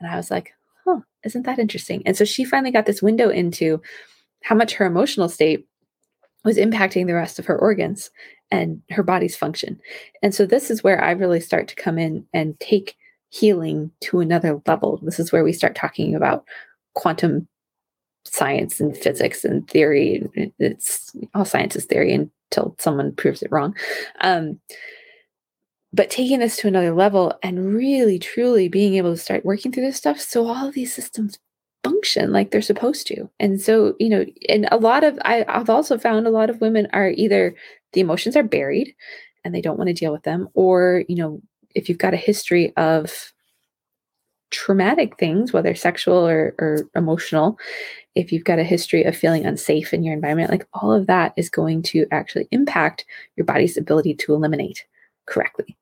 And 0.00 0.10
I 0.10 0.16
was 0.16 0.30
like, 0.30 0.52
huh, 0.84 1.00
isn't 1.24 1.44
that 1.46 1.58
interesting? 1.58 2.02
And 2.06 2.16
so 2.16 2.24
she 2.24 2.44
finally 2.44 2.70
got 2.70 2.86
this 2.86 3.02
window 3.02 3.28
into 3.28 3.80
how 4.42 4.54
much 4.54 4.74
her 4.74 4.86
emotional 4.86 5.28
state 5.28 5.66
was 6.44 6.56
impacting 6.56 7.06
the 7.06 7.14
rest 7.14 7.38
of 7.38 7.46
her 7.46 7.58
organs 7.58 8.10
and 8.50 8.80
her 8.90 9.02
body's 9.02 9.36
function. 9.36 9.80
And 10.22 10.34
so 10.34 10.46
this 10.46 10.70
is 10.70 10.84
where 10.84 11.02
I 11.02 11.10
really 11.10 11.40
start 11.40 11.66
to 11.68 11.74
come 11.74 11.98
in 11.98 12.24
and 12.32 12.58
take 12.60 12.94
healing 13.30 13.90
to 14.02 14.20
another 14.20 14.60
level. 14.66 15.00
This 15.02 15.18
is 15.18 15.32
where 15.32 15.42
we 15.42 15.52
start 15.52 15.74
talking 15.74 16.14
about 16.14 16.44
quantum 16.94 17.48
science 18.26 18.80
and 18.80 18.96
physics 18.96 19.44
and 19.44 19.68
theory. 19.68 20.22
It's 20.58 21.14
all 21.34 21.44
science 21.44 21.76
is 21.76 21.84
theory 21.84 22.12
until 22.12 22.76
someone 22.78 23.14
proves 23.14 23.42
it 23.42 23.50
wrong. 23.50 23.74
Um, 24.20 24.60
but 25.92 26.10
taking 26.10 26.40
this 26.40 26.56
to 26.58 26.68
another 26.68 26.92
level 26.92 27.32
and 27.42 27.74
really 27.74 28.18
truly 28.18 28.68
being 28.68 28.94
able 28.94 29.12
to 29.12 29.20
start 29.20 29.44
working 29.44 29.72
through 29.72 29.84
this 29.84 29.96
stuff 29.96 30.20
so 30.20 30.46
all 30.46 30.68
of 30.68 30.74
these 30.74 30.94
systems 30.94 31.38
function 31.82 32.32
like 32.32 32.50
they're 32.50 32.60
supposed 32.62 33.06
to 33.06 33.28
and 33.40 33.60
so 33.60 33.94
you 33.98 34.08
know 34.08 34.24
and 34.48 34.68
a 34.72 34.76
lot 34.76 35.04
of 35.04 35.18
I, 35.24 35.44
i've 35.48 35.70
also 35.70 35.96
found 35.96 36.26
a 36.26 36.30
lot 36.30 36.50
of 36.50 36.60
women 36.60 36.88
are 36.92 37.10
either 37.10 37.54
the 37.92 38.00
emotions 38.00 38.36
are 38.36 38.42
buried 38.42 38.94
and 39.44 39.54
they 39.54 39.60
don't 39.60 39.78
want 39.78 39.88
to 39.88 39.94
deal 39.94 40.12
with 40.12 40.24
them 40.24 40.48
or 40.54 41.04
you 41.08 41.16
know 41.16 41.40
if 41.74 41.88
you've 41.88 41.98
got 41.98 42.14
a 42.14 42.18
history 42.18 42.72
of 42.76 43.32
traumatic 44.56 45.18
things 45.18 45.52
whether 45.52 45.74
sexual 45.74 46.26
or, 46.26 46.54
or 46.58 46.88
emotional 46.94 47.58
if 48.14 48.32
you've 48.32 48.44
got 48.44 48.58
a 48.58 48.64
history 48.64 49.04
of 49.04 49.14
feeling 49.14 49.44
unsafe 49.44 49.92
in 49.92 50.02
your 50.02 50.14
environment 50.14 50.50
like 50.50 50.66
all 50.72 50.90
of 50.90 51.06
that 51.06 51.34
is 51.36 51.50
going 51.50 51.82
to 51.82 52.06
actually 52.10 52.48
impact 52.50 53.04
your 53.36 53.44
body's 53.44 53.76
ability 53.76 54.14
to 54.14 54.32
eliminate 54.32 54.86
correctly. 55.26 55.76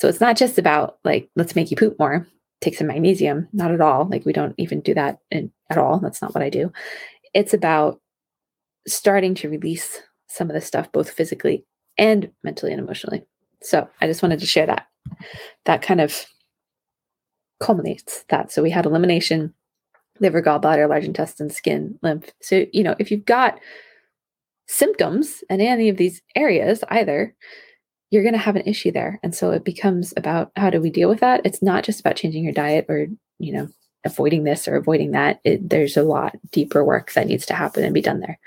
So 0.00 0.08
it's 0.08 0.20
not 0.20 0.36
just 0.36 0.58
about 0.58 0.98
like 1.04 1.30
let's 1.36 1.54
make 1.54 1.70
you 1.70 1.76
poop 1.76 1.98
more 1.98 2.26
take 2.60 2.74
some 2.74 2.88
magnesium 2.88 3.48
not 3.52 3.70
at 3.70 3.80
all. 3.80 4.06
Like 4.06 4.26
we 4.26 4.34
don't 4.34 4.54
even 4.58 4.80
do 4.80 4.92
that 4.94 5.18
in, 5.30 5.50
at 5.70 5.78
all. 5.78 5.98
That's 5.98 6.20
not 6.20 6.34
what 6.34 6.42
i 6.42 6.50
do. 6.50 6.70
It's 7.32 7.54
about 7.54 8.00
starting 8.86 9.34
to 9.36 9.48
release 9.48 10.02
some 10.28 10.50
of 10.50 10.54
the 10.54 10.60
stuff 10.60 10.92
both 10.92 11.10
physically 11.10 11.64
and 11.96 12.30
mentally 12.42 12.72
and 12.72 12.80
emotionally. 12.80 13.22
So 13.62 13.88
i 14.00 14.06
just 14.06 14.22
wanted 14.22 14.40
to 14.40 14.46
share 14.46 14.66
that 14.66 14.86
that 15.66 15.82
kind 15.82 16.00
of 16.00 16.26
culminates 17.60 18.24
that. 18.28 18.50
So 18.50 18.62
we 18.62 18.70
had 18.70 18.86
elimination 18.86 19.54
liver 20.18 20.42
gallbladder 20.42 20.88
large 20.88 21.04
intestine 21.04 21.50
skin 21.50 21.98
lymph. 22.02 22.30
So 22.42 22.66
you 22.72 22.82
know 22.82 22.94
if 22.98 23.10
you've 23.10 23.24
got 23.24 23.58
symptoms 24.66 25.42
in 25.48 25.60
any 25.60 25.88
of 25.88 25.96
these 25.96 26.22
areas 26.36 26.84
either 26.90 27.34
you're 28.10 28.22
going 28.22 28.34
to 28.34 28.38
have 28.38 28.56
an 28.56 28.66
issue 28.66 28.90
there. 28.90 29.20
And 29.22 29.34
so 29.34 29.52
it 29.52 29.64
becomes 29.64 30.12
about 30.16 30.50
how 30.56 30.68
do 30.70 30.80
we 30.80 30.90
deal 30.90 31.08
with 31.08 31.20
that? 31.20 31.42
It's 31.44 31.62
not 31.62 31.84
just 31.84 32.00
about 32.00 32.16
changing 32.16 32.42
your 32.44 32.52
diet 32.52 32.86
or 32.88 33.06
you 33.38 33.52
know 33.52 33.68
avoiding 34.04 34.44
this 34.44 34.66
or 34.66 34.76
avoiding 34.76 35.12
that. 35.12 35.40
It, 35.44 35.68
there's 35.68 35.96
a 35.96 36.02
lot 36.02 36.36
deeper 36.50 36.84
work 36.84 37.12
that 37.12 37.26
needs 37.26 37.46
to 37.46 37.54
happen 37.54 37.84
and 37.84 37.94
be 37.94 38.02
done 38.02 38.20
there. 38.20 38.38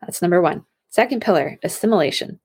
That's 0.00 0.22
number 0.22 0.40
one. 0.40 0.64
Second 0.88 1.22
pillar 1.22 1.58
assimilation. 1.62 2.40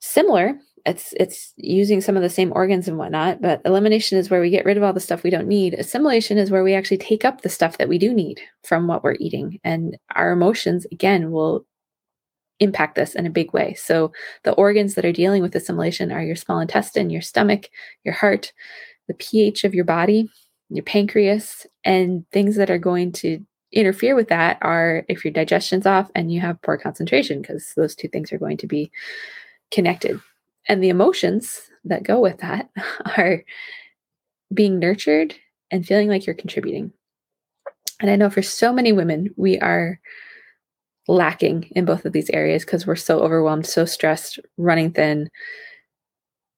Similar 0.00 0.58
it's 0.86 1.14
it's 1.18 1.52
using 1.56 2.00
some 2.00 2.16
of 2.16 2.22
the 2.22 2.30
same 2.30 2.52
organs 2.54 2.88
and 2.88 2.98
whatnot 2.98 3.40
but 3.40 3.60
elimination 3.64 4.18
is 4.18 4.30
where 4.30 4.40
we 4.40 4.50
get 4.50 4.64
rid 4.64 4.76
of 4.76 4.82
all 4.82 4.92
the 4.92 5.00
stuff 5.00 5.22
we 5.22 5.30
don't 5.30 5.48
need 5.48 5.74
assimilation 5.74 6.38
is 6.38 6.50
where 6.50 6.64
we 6.64 6.74
actually 6.74 6.98
take 6.98 7.24
up 7.24 7.40
the 7.40 7.48
stuff 7.48 7.78
that 7.78 7.88
we 7.88 7.98
do 7.98 8.12
need 8.12 8.40
from 8.64 8.86
what 8.86 9.02
we're 9.02 9.16
eating 9.18 9.58
and 9.64 9.96
our 10.14 10.32
emotions 10.32 10.86
again 10.92 11.30
will 11.30 11.66
impact 12.60 12.94
this 12.94 13.14
in 13.14 13.26
a 13.26 13.30
big 13.30 13.52
way. 13.52 13.74
So, 13.74 14.12
the 14.44 14.52
organs 14.52 14.94
that 14.94 15.04
are 15.04 15.12
dealing 15.12 15.42
with 15.42 15.54
assimilation 15.54 16.12
are 16.12 16.22
your 16.22 16.36
small 16.36 16.60
intestine, 16.60 17.10
your 17.10 17.22
stomach, 17.22 17.68
your 18.04 18.14
heart, 18.14 18.52
the 19.06 19.14
pH 19.14 19.64
of 19.64 19.74
your 19.74 19.84
body, 19.84 20.28
your 20.68 20.84
pancreas, 20.84 21.66
and 21.84 22.24
things 22.32 22.56
that 22.56 22.70
are 22.70 22.78
going 22.78 23.12
to 23.12 23.44
interfere 23.72 24.14
with 24.14 24.28
that 24.28 24.58
are 24.62 25.04
if 25.08 25.24
your 25.24 25.32
digestion's 25.32 25.86
off 25.86 26.10
and 26.14 26.32
you 26.32 26.40
have 26.40 26.60
poor 26.62 26.76
concentration, 26.76 27.40
because 27.40 27.72
those 27.76 27.94
two 27.94 28.08
things 28.08 28.32
are 28.32 28.38
going 28.38 28.56
to 28.58 28.66
be 28.66 28.90
connected. 29.70 30.20
And 30.68 30.82
the 30.82 30.90
emotions 30.90 31.60
that 31.84 32.02
go 32.02 32.20
with 32.20 32.38
that 32.38 32.68
are 33.16 33.42
being 34.52 34.78
nurtured 34.78 35.34
and 35.70 35.86
feeling 35.86 36.08
like 36.08 36.26
you're 36.26 36.34
contributing. 36.34 36.92
And 38.00 38.10
I 38.10 38.16
know 38.16 38.30
for 38.30 38.42
so 38.42 38.72
many 38.72 38.92
women, 38.92 39.30
we 39.36 39.58
are 39.58 39.98
lacking 41.08 41.70
in 41.74 41.84
both 41.84 42.04
of 42.04 42.12
these 42.12 42.30
areas 42.30 42.64
because 42.64 42.86
we're 42.86 42.96
so 42.96 43.20
overwhelmed, 43.20 43.66
so 43.66 43.84
stressed, 43.84 44.38
running 44.56 44.92
thin. 44.92 45.28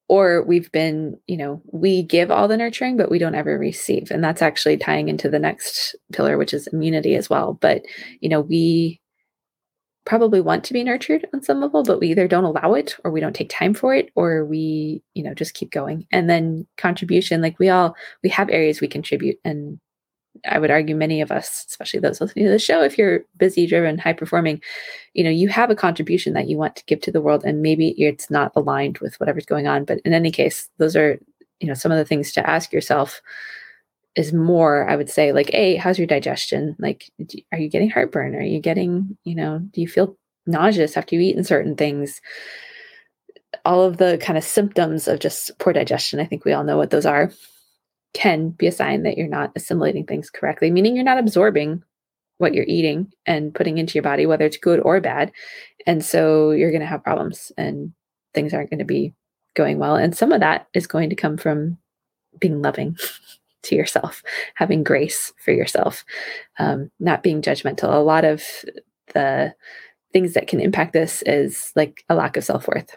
Or 0.09 0.43
we've 0.43 0.71
been, 0.73 1.17
you 1.29 1.37
know, 1.37 1.63
we 1.73 2.03
give 2.03 2.33
all 2.33 2.49
the 2.49 2.57
nurturing, 2.57 2.97
but 2.97 3.11
we 3.11 3.19
don't 3.21 3.37
ever 3.37 3.57
receive. 3.57 4.11
And 4.11 4.25
that's 4.25 4.43
actually 4.43 4.77
tying 4.77 5.09
into 5.09 5.31
the 5.31 5.39
next 5.39 5.95
pillar, 6.13 6.37
which 6.37 6.53
is 6.53 6.67
immunity 6.67 7.15
as 7.15 7.31
well. 7.31 7.55
But, 7.61 7.83
you 8.21 8.29
know, 8.29 8.41
we 8.41 9.01
probably 10.11 10.41
want 10.41 10.65
to 10.65 10.73
be 10.73 10.83
nurtured 10.83 11.25
on 11.33 11.41
some 11.41 11.61
level, 11.61 11.85
but 11.85 12.01
we 12.01 12.09
either 12.09 12.27
don't 12.27 12.43
allow 12.43 12.75
it 12.75 12.97
or 13.05 13.13
we 13.13 13.21
don't 13.21 13.37
take 13.37 13.49
time 13.49 13.73
for 13.73 13.95
it 13.95 14.11
or 14.17 14.45
we, 14.45 15.01
you 15.15 15.23
know, 15.23 15.33
just 15.33 15.55
keep 15.55 15.71
going. 15.71 16.05
And 16.11 16.29
then 16.29 16.67
contribution, 16.77 17.41
like 17.41 17.61
we 17.61 17.69
all, 17.69 17.95
we 18.25 18.29
have 18.31 18.51
areas 18.51 18.81
we 18.81 18.89
contribute 18.89 19.37
and 19.45 19.79
I 20.49 20.59
would 20.59 20.73
argue 20.73 20.97
many 20.97 21.21
of 21.21 21.31
us, 21.31 21.65
especially 21.69 22.01
those 22.01 22.21
listening 22.21 22.47
to 22.47 22.51
the 22.51 22.59
show, 22.59 22.83
if 22.83 22.99
you're 22.99 23.21
busy, 23.37 23.69
driven, 23.69 23.99
high 23.99 24.13
performing, 24.13 24.61
you 25.15 25.23
know, 25.23 25.31
you 25.31 25.47
have 25.47 25.71
a 25.71 25.77
contribution 25.77 26.33
that 26.33 26.49
you 26.49 26.57
want 26.57 26.75
to 26.75 26.85
give 26.87 27.01
to 27.03 27.13
the 27.13 27.21
world, 27.21 27.45
and 27.45 27.63
maybe 27.63 27.91
it's 27.91 28.31
not 28.31 28.51
aligned 28.57 28.99
with 28.99 29.15
whatever's 29.21 29.47
going 29.47 29.69
on. 29.69 29.85
But 29.85 30.01
in 30.05 30.13
any 30.13 30.33
case, 30.33 30.69
those 30.79 30.97
are, 30.97 31.21
you 31.61 31.69
know, 31.69 31.75
some 31.75 31.93
of 31.93 31.99
the 31.99 32.05
things 32.05 32.33
to 32.33 32.51
ask 32.51 32.73
yourself 32.73 33.21
is 34.17 34.33
more, 34.33 34.89
I 34.89 34.97
would 34.97 35.11
say, 35.11 35.33
like, 35.33 35.51
A, 35.55 35.77
how's 35.77 35.99
your 35.99 36.07
digestion? 36.07 36.77
Like, 36.79 37.11
are 37.53 37.59
you 37.59 37.69
getting 37.69 37.91
heartburn? 37.91 38.35
Are 38.35 38.43
you 38.43 38.61
getting, 38.61 39.17
you 39.25 39.35
know, 39.35 39.61
do 39.73 39.81
you 39.81 39.89
feel 39.89 40.17
nauseous 40.47 40.97
after 40.97 41.15
you've 41.15 41.23
eaten 41.23 41.45
certain 41.45 41.77
things? 41.77 42.21
All 43.65 43.83
of 43.83 43.99
the 43.99 44.19
kind 44.19 44.37
of 44.37 44.45
symptoms 44.45 45.07
of 45.07 45.21
just 45.21 45.57
poor 45.59 45.73
digestion, 45.73 46.21
I 46.21 46.25
think 46.25 46.45
we 46.45 46.53
all 46.53 46.65
know 46.65 46.77
what 46.77 46.91
those 46.91 47.07
are 47.07 47.31
can 48.13 48.51
be 48.51 48.67
a 48.67 48.73
sign 48.73 49.05
that 49.05 49.17
you're 49.17 49.29
not 49.29 49.53
assimilating 49.55 50.05
things 50.05 50.31
correctly, 50.31 50.71
meaning 50.71 50.97
you're 50.97 51.05
not 51.05 51.19
absorbing 51.19 51.83
what 52.39 52.55
you're 52.55 52.65
eating 52.67 53.13
and 53.27 53.55
putting 53.55 53.79
into 53.79 53.95
your 53.95 54.03
body, 54.03 54.27
whether 54.27 54.45
it's 54.45 54.57
good 54.57 54.81
or 54.81 55.01
bad. 55.01 55.31
And 55.87 56.05
so 56.05 56.51
you're 56.51 56.71
going 56.71 56.81
to 56.81 56.87
have 56.87 57.05
problems 57.05 57.53
and 57.57 57.93
things 58.35 58.55
aren't 58.55 58.71
going 58.71 58.79
to 58.79 58.85
be 58.85 59.15
going 59.55 59.79
well. 59.79 59.95
And 59.95 60.17
some 60.17 60.33
of 60.33 60.41
that 60.41 60.67
is 60.75 60.87
going 60.87 61.11
to 61.11 61.17
come 61.17 61.37
from 61.37 61.79
being 62.41 62.63
loving 62.63 62.97
to 63.63 63.75
yourself, 63.75 64.23
having 64.55 64.83
grace 64.83 65.33
for 65.45 65.53
yourself, 65.53 66.05
um, 66.59 66.91
not 67.01 67.23
being 67.23 67.43
judgmental. 67.43 67.93
A 67.95 67.99
lot 67.99 68.25
of 68.25 68.43
the 69.15 69.55
things 70.13 70.35
that 70.35 70.49
can 70.49 70.61
impact 70.61 70.93
this 70.93 71.23
is 71.23 71.73
like 71.77 72.05
a 72.09 72.15
lack 72.15 72.37
of 72.37 72.45
self 72.45 72.67
worth 72.69 72.97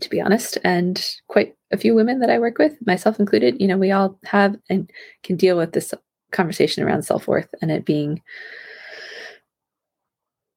to 0.00 0.10
be 0.10 0.20
honest. 0.20 0.58
And 0.64 1.04
quite 1.28 1.54
a 1.70 1.76
few 1.76 1.94
women 1.94 2.20
that 2.20 2.30
I 2.30 2.38
work 2.38 2.58
with, 2.58 2.74
myself 2.86 3.18
included, 3.18 3.60
you 3.60 3.66
know, 3.66 3.76
we 3.76 3.90
all 3.90 4.18
have 4.24 4.56
and 4.70 4.90
can 5.22 5.36
deal 5.36 5.56
with 5.56 5.72
this 5.72 5.92
conversation 6.30 6.82
around 6.82 7.02
self 7.02 7.26
worth 7.26 7.48
and 7.60 7.70
it 7.70 7.84
being 7.84 8.22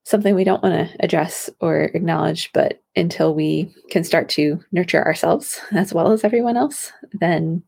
something 0.03 0.35
we 0.35 0.43
don't 0.43 0.63
want 0.63 0.75
to 0.75 0.95
address 1.03 1.49
or 1.59 1.83
acknowledge. 1.83 2.51
But 2.53 2.81
until 2.95 3.33
we 3.33 3.73
can 3.89 4.03
start 4.03 4.29
to 4.29 4.59
nurture 4.71 5.03
ourselves 5.03 5.61
as 5.71 5.93
well 5.93 6.11
as 6.11 6.23
everyone 6.23 6.57
else, 6.57 6.91
then 7.13 7.63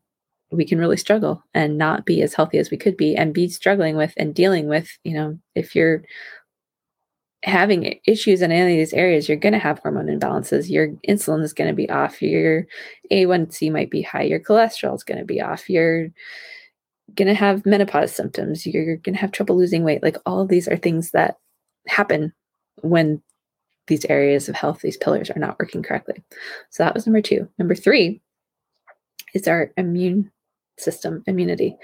we 0.54 0.64
can 0.64 0.78
really 0.78 0.96
struggle 0.96 1.42
and 1.54 1.78
not 1.78 2.06
be 2.06 2.22
as 2.22 2.34
healthy 2.34 2.58
as 2.58 2.70
we 2.70 2.76
could 2.76 2.96
be 2.96 3.16
and 3.16 3.34
be 3.34 3.48
struggling 3.48 3.96
with 3.96 4.12
and 4.16 4.34
dealing 4.34 4.68
with, 4.68 4.88
you 5.04 5.14
know, 5.14 5.38
if 5.54 5.74
you're 5.74 6.02
having 7.42 7.98
issues 8.06 8.40
in 8.40 8.50
any 8.50 8.72
of 8.72 8.78
these 8.78 8.94
areas, 8.94 9.28
you're 9.28 9.36
going 9.36 9.52
to 9.52 9.58
have 9.58 9.78
hormone 9.78 10.06
imbalances. 10.06 10.70
Your 10.70 10.88
insulin 11.08 11.42
is 11.42 11.52
going 11.52 11.68
to 11.68 11.76
be 11.76 11.90
off. 11.90 12.22
Your 12.22 12.66
A1C 13.12 13.70
might 13.70 13.90
be 13.90 14.02
high. 14.02 14.22
Your 14.22 14.40
cholesterol 14.40 14.94
is 14.94 15.04
going 15.04 15.18
to 15.18 15.24
be 15.24 15.40
off. 15.40 15.68
You're 15.68 16.08
going 17.14 17.28
to 17.28 17.34
have 17.34 17.66
menopause 17.66 18.12
symptoms. 18.12 18.66
You're 18.66 18.96
going 18.96 19.14
to 19.14 19.20
have 19.20 19.32
trouble 19.32 19.56
losing 19.56 19.84
weight. 19.84 20.02
Like 20.02 20.16
all 20.24 20.40
of 20.40 20.48
these 20.48 20.68
are 20.68 20.76
things 20.76 21.10
that 21.10 21.36
happen 21.86 22.32
when 22.82 23.22
these 23.86 24.06
areas 24.06 24.48
of 24.48 24.54
health, 24.54 24.80
these 24.80 24.96
pillars 24.96 25.30
are 25.30 25.38
not 25.38 25.58
working 25.58 25.82
correctly. 25.82 26.22
So 26.70 26.82
that 26.82 26.94
was 26.94 27.06
number 27.06 27.20
two. 27.20 27.48
Number 27.58 27.74
three 27.74 28.22
is 29.34 29.46
our 29.46 29.70
immune 29.76 30.30
system, 30.78 31.22
immunity. 31.26 31.76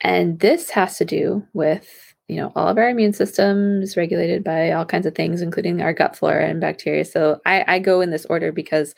And 0.00 0.40
this 0.40 0.70
has 0.70 0.96
to 0.98 1.04
do 1.04 1.46
with 1.52 2.10
you 2.30 2.36
know, 2.36 2.52
all 2.54 2.68
of 2.68 2.78
our 2.78 2.88
immune 2.88 3.12
system 3.12 3.82
is 3.82 3.96
regulated 3.96 4.44
by 4.44 4.70
all 4.70 4.84
kinds 4.84 5.04
of 5.04 5.16
things, 5.16 5.42
including 5.42 5.82
our 5.82 5.92
gut 5.92 6.14
flora 6.14 6.46
and 6.46 6.60
bacteria. 6.60 7.04
So 7.04 7.40
I, 7.44 7.64
I 7.66 7.78
go 7.80 8.00
in 8.00 8.10
this 8.10 8.24
order 8.26 8.52
because 8.52 8.94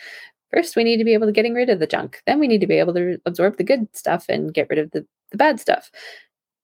first 0.52 0.76
we 0.76 0.84
need 0.84 0.98
to 0.98 1.04
be 1.04 1.14
able 1.14 1.26
to 1.26 1.32
getting 1.32 1.54
rid 1.54 1.70
of 1.70 1.78
the 1.78 1.86
junk. 1.86 2.20
Then 2.26 2.38
we 2.38 2.46
need 2.46 2.60
to 2.60 2.66
be 2.66 2.78
able 2.78 2.92
to 2.92 3.18
absorb 3.24 3.56
the 3.56 3.64
good 3.64 3.88
stuff 3.96 4.26
and 4.28 4.52
get 4.52 4.68
rid 4.68 4.78
of 4.78 4.90
the, 4.90 5.06
the 5.30 5.38
bad 5.38 5.58
stuff. 5.60 5.90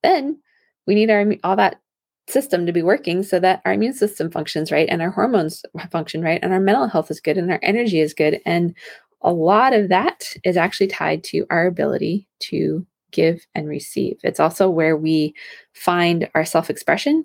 Then 0.02 0.42
we 0.86 0.94
need 0.94 1.10
our 1.10 1.24
all 1.42 1.56
that 1.56 1.80
system 2.28 2.66
to 2.66 2.72
be 2.72 2.82
working 2.82 3.22
so 3.22 3.40
that 3.40 3.62
our 3.64 3.72
immune 3.72 3.94
system 3.94 4.30
functions 4.30 4.70
right 4.70 4.90
and 4.90 5.00
our 5.00 5.10
hormones 5.10 5.64
function 5.90 6.20
right 6.20 6.40
and 6.42 6.52
our 6.52 6.60
mental 6.60 6.86
health 6.86 7.10
is 7.10 7.18
good 7.18 7.38
and 7.38 7.50
our 7.50 7.60
energy 7.62 8.00
is 8.00 8.12
good. 8.12 8.40
And 8.44 8.76
a 9.22 9.32
lot 9.32 9.72
of 9.72 9.88
that 9.88 10.32
is 10.44 10.56
actually 10.56 10.86
tied 10.86 11.24
to 11.24 11.46
our 11.50 11.66
ability 11.66 12.28
to 12.40 12.86
give 13.10 13.46
and 13.54 13.68
receive. 13.68 14.18
It's 14.22 14.40
also 14.40 14.68
where 14.68 14.96
we 14.96 15.34
find 15.72 16.28
our 16.34 16.44
self 16.44 16.70
expression 16.70 17.24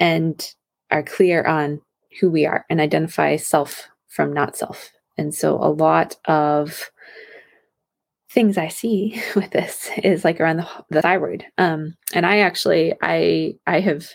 and 0.00 0.54
are 0.90 1.02
clear 1.02 1.44
on 1.44 1.80
who 2.20 2.30
we 2.30 2.46
are 2.46 2.64
and 2.70 2.80
identify 2.80 3.36
self 3.36 3.88
from 4.08 4.32
not 4.32 4.56
self. 4.56 4.90
And 5.18 5.34
so 5.34 5.56
a 5.56 5.70
lot 5.70 6.16
of 6.26 6.90
things 8.30 8.58
I 8.58 8.68
see 8.68 9.20
with 9.36 9.50
this 9.50 9.90
is 10.02 10.24
like 10.24 10.40
around 10.40 10.58
the, 10.58 10.68
the 10.90 11.02
thyroid. 11.02 11.44
Um, 11.58 11.96
and 12.14 12.26
I 12.26 12.40
actually, 12.40 12.94
I, 13.02 13.54
I 13.66 13.80
have 13.80 14.08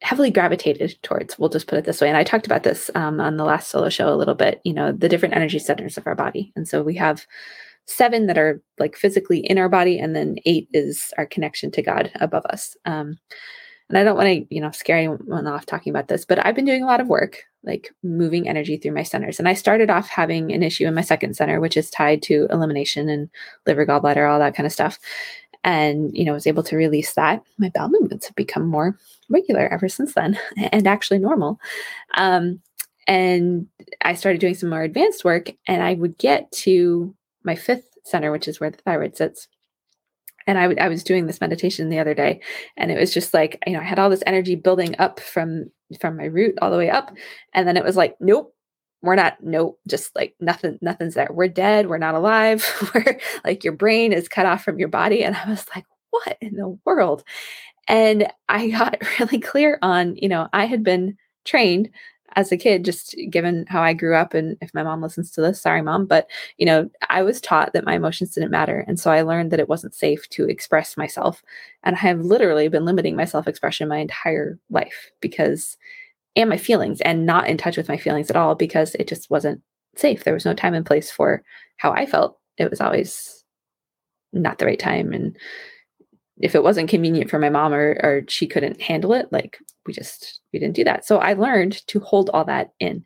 heavily 0.00 0.30
gravitated 0.30 0.96
towards, 1.02 1.38
we'll 1.38 1.48
just 1.48 1.66
put 1.66 1.78
it 1.78 1.84
this 1.84 2.00
way. 2.00 2.08
And 2.08 2.16
I 2.16 2.24
talked 2.24 2.46
about 2.46 2.62
this 2.62 2.90
um, 2.94 3.20
on 3.20 3.36
the 3.36 3.44
last 3.44 3.68
solo 3.68 3.88
show 3.88 4.12
a 4.12 4.16
little 4.16 4.34
bit, 4.34 4.60
you 4.64 4.72
know, 4.72 4.92
the 4.92 5.08
different 5.08 5.34
energy 5.34 5.58
centers 5.58 5.98
of 5.98 6.06
our 6.06 6.14
body. 6.14 6.52
And 6.54 6.68
so 6.68 6.82
we 6.82 6.94
have 6.96 7.26
seven 7.86 8.26
that 8.26 8.38
are 8.38 8.62
like 8.78 8.96
physically 8.96 9.40
in 9.40 9.58
our 9.58 9.68
body, 9.68 9.98
and 9.98 10.14
then 10.14 10.36
eight 10.44 10.68
is 10.72 11.12
our 11.18 11.26
connection 11.26 11.70
to 11.72 11.82
God 11.82 12.10
above 12.20 12.44
us. 12.46 12.76
Um, 12.84 13.18
and 13.88 13.96
I 13.96 14.04
don't 14.04 14.16
want 14.16 14.26
to, 14.28 14.54
you 14.54 14.60
know, 14.60 14.70
scare 14.70 14.98
anyone 14.98 15.46
off 15.46 15.64
talking 15.64 15.90
about 15.90 16.08
this, 16.08 16.26
but 16.26 16.44
I've 16.44 16.54
been 16.54 16.66
doing 16.66 16.82
a 16.82 16.86
lot 16.86 17.00
of 17.00 17.08
work, 17.08 17.44
like 17.64 17.90
moving 18.02 18.46
energy 18.46 18.76
through 18.76 18.92
my 18.92 19.02
centers. 19.02 19.38
And 19.38 19.48
I 19.48 19.54
started 19.54 19.88
off 19.88 20.08
having 20.08 20.52
an 20.52 20.62
issue 20.62 20.86
in 20.86 20.94
my 20.94 21.00
second 21.00 21.34
center, 21.34 21.58
which 21.58 21.76
is 21.76 21.90
tied 21.90 22.22
to 22.24 22.46
elimination 22.50 23.08
and 23.08 23.30
liver, 23.66 23.86
gallbladder, 23.86 24.30
all 24.30 24.38
that 24.40 24.54
kind 24.54 24.66
of 24.66 24.72
stuff. 24.72 24.98
And, 25.64 26.16
you 26.16 26.24
know, 26.24 26.32
was 26.32 26.46
able 26.46 26.62
to 26.64 26.76
release 26.76 27.14
that. 27.14 27.42
My 27.58 27.70
bowel 27.74 27.90
movements 27.90 28.26
have 28.26 28.36
become 28.36 28.66
more 28.66 28.96
regular 29.28 29.68
ever 29.72 29.88
since 29.88 30.14
then 30.14 30.38
and 30.56 30.86
actually 30.86 31.18
normal. 31.18 31.60
Um, 32.16 32.60
and 33.06 33.66
I 34.02 34.14
started 34.14 34.40
doing 34.40 34.54
some 34.54 34.70
more 34.70 34.82
advanced 34.82 35.24
work, 35.24 35.50
and 35.66 35.82
I 35.82 35.94
would 35.94 36.18
get 36.18 36.50
to 36.52 37.14
my 37.42 37.54
fifth 37.54 37.88
center, 38.04 38.30
which 38.30 38.48
is 38.48 38.60
where 38.60 38.70
the 38.70 38.78
thyroid 38.78 39.16
sits 39.16 39.48
and 40.48 40.58
I, 40.58 40.62
w- 40.62 40.80
I 40.80 40.88
was 40.88 41.04
doing 41.04 41.26
this 41.26 41.40
meditation 41.40 41.90
the 41.90 41.98
other 42.00 42.14
day 42.14 42.40
and 42.76 42.90
it 42.90 42.98
was 42.98 43.12
just 43.12 43.34
like 43.34 43.62
you 43.66 43.74
know 43.74 43.80
i 43.80 43.84
had 43.84 44.00
all 44.00 44.10
this 44.10 44.22
energy 44.26 44.56
building 44.56 44.96
up 44.98 45.20
from 45.20 45.70
from 46.00 46.16
my 46.16 46.24
root 46.24 46.58
all 46.60 46.70
the 46.70 46.76
way 46.76 46.90
up 46.90 47.14
and 47.54 47.68
then 47.68 47.76
it 47.76 47.84
was 47.84 47.96
like 47.96 48.16
nope 48.18 48.54
we're 49.02 49.14
not 49.14 49.36
nope 49.42 49.78
just 49.86 50.14
like 50.16 50.34
nothing 50.40 50.78
nothing's 50.80 51.14
there 51.14 51.28
we're 51.30 51.48
dead 51.48 51.88
we're 51.88 51.98
not 51.98 52.14
alive 52.14 52.66
we're 52.94 53.18
like 53.44 53.64
your 53.64 53.72
brain 53.72 54.12
is 54.12 54.28
cut 54.28 54.46
off 54.46 54.64
from 54.64 54.78
your 54.78 54.88
body 54.88 55.22
and 55.22 55.36
i 55.36 55.48
was 55.48 55.66
like 55.74 55.84
what 56.10 56.36
in 56.40 56.54
the 56.56 56.78
world 56.84 57.22
and 57.86 58.26
i 58.48 58.68
got 58.68 58.96
really 59.20 59.38
clear 59.38 59.78
on 59.82 60.16
you 60.16 60.28
know 60.28 60.48
i 60.52 60.64
had 60.64 60.82
been 60.82 61.16
trained 61.44 61.88
as 62.36 62.52
a 62.52 62.56
kid, 62.56 62.84
just 62.84 63.16
given 63.30 63.64
how 63.68 63.82
I 63.82 63.94
grew 63.94 64.14
up, 64.14 64.34
and 64.34 64.56
if 64.60 64.72
my 64.74 64.82
mom 64.82 65.02
listens 65.02 65.30
to 65.32 65.40
this, 65.40 65.60
sorry, 65.60 65.82
mom, 65.82 66.06
but 66.06 66.28
you 66.58 66.66
know, 66.66 66.90
I 67.08 67.22
was 67.22 67.40
taught 67.40 67.72
that 67.72 67.84
my 67.84 67.94
emotions 67.94 68.32
didn't 68.32 68.50
matter. 68.50 68.84
And 68.86 69.00
so 69.00 69.10
I 69.10 69.22
learned 69.22 69.50
that 69.50 69.60
it 69.60 69.68
wasn't 69.68 69.94
safe 69.94 70.28
to 70.30 70.48
express 70.48 70.96
myself. 70.96 71.42
And 71.84 71.96
I 71.96 72.00
have 72.00 72.20
literally 72.20 72.68
been 72.68 72.84
limiting 72.84 73.16
my 73.16 73.24
self 73.24 73.48
expression 73.48 73.88
my 73.88 73.98
entire 73.98 74.58
life 74.70 75.10
because, 75.20 75.76
and 76.38 76.50
my 76.50 76.56
feelings, 76.56 77.00
and 77.02 77.26
not 77.26 77.48
in 77.48 77.56
touch 77.56 77.76
with 77.76 77.88
my 77.88 77.96
feelings 77.96 78.30
at 78.30 78.36
all 78.36 78.54
because 78.54 78.94
it 78.94 79.08
just 79.08 79.30
wasn't 79.30 79.60
safe. 79.96 80.24
There 80.24 80.34
was 80.34 80.44
no 80.44 80.54
time 80.54 80.74
and 80.74 80.86
place 80.86 81.10
for 81.10 81.42
how 81.76 81.92
I 81.92 82.06
felt. 82.06 82.38
It 82.56 82.70
was 82.70 82.80
always 82.80 83.44
not 84.32 84.58
the 84.58 84.66
right 84.66 84.78
time. 84.78 85.12
And 85.12 85.36
if 86.38 86.54
it 86.54 86.62
wasn't 86.62 86.90
convenient 86.90 87.30
for 87.30 87.38
my 87.38 87.50
mom 87.50 87.74
or, 87.74 87.98
or 88.02 88.22
she 88.28 88.46
couldn't 88.46 88.80
handle 88.80 89.12
it, 89.12 89.26
like 89.32 89.58
we 89.86 89.92
just 89.92 90.40
we 90.52 90.58
didn't 90.58 90.76
do 90.76 90.84
that. 90.84 91.04
So 91.04 91.18
I 91.18 91.32
learned 91.34 91.86
to 91.88 92.00
hold 92.00 92.30
all 92.30 92.44
that 92.44 92.70
in. 92.78 93.04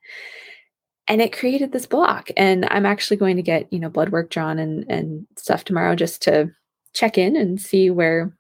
And 1.09 1.21
it 1.21 1.37
created 1.37 1.73
this 1.73 1.87
block. 1.87 2.31
And 2.37 2.67
I'm 2.71 2.87
actually 2.87 3.17
going 3.17 3.37
to 3.37 3.43
get, 3.43 3.73
you 3.73 3.81
know, 3.81 3.89
blood 3.89 4.11
work 4.11 4.31
drawn 4.31 4.59
and 4.59 4.85
and 4.91 5.27
stuff 5.37 5.65
tomorrow 5.65 5.95
just 5.95 6.23
to 6.23 6.51
check 6.95 7.17
in 7.17 7.37
and 7.37 7.61
see 7.61 7.91
where 7.91 8.37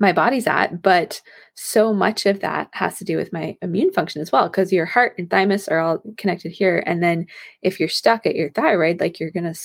my 0.00 0.12
body's 0.12 0.46
at. 0.46 0.82
But 0.82 1.20
so 1.54 1.92
much 1.92 2.26
of 2.26 2.40
that 2.40 2.68
has 2.72 2.98
to 2.98 3.04
do 3.04 3.16
with 3.16 3.32
my 3.32 3.56
immune 3.62 3.92
function 3.92 4.20
as 4.20 4.32
well, 4.32 4.48
because 4.48 4.72
your 4.72 4.86
heart 4.86 5.14
and 5.18 5.30
thymus 5.30 5.68
are 5.68 5.80
all 5.80 6.02
connected 6.16 6.52
here. 6.52 6.82
And 6.86 7.02
then 7.02 7.26
if 7.62 7.78
you're 7.78 7.88
stuck 7.88 8.26
at 8.26 8.36
your 8.36 8.50
thyroid, 8.50 9.00
like 9.00 9.20
you're 9.20 9.30
going 9.30 9.52
to 9.52 9.60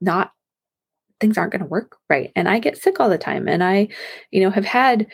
not 0.00 0.32
things 1.18 1.38
aren't 1.38 1.52
going 1.52 1.62
to 1.62 1.66
work 1.66 1.96
right. 2.10 2.30
And 2.36 2.48
I 2.48 2.58
get 2.58 2.76
sick 2.76 3.00
all 3.00 3.08
the 3.08 3.16
time. 3.16 3.48
And 3.48 3.64
I, 3.64 3.88
you 4.30 4.42
know, 4.42 4.50
have 4.50 4.66
had 4.66 5.06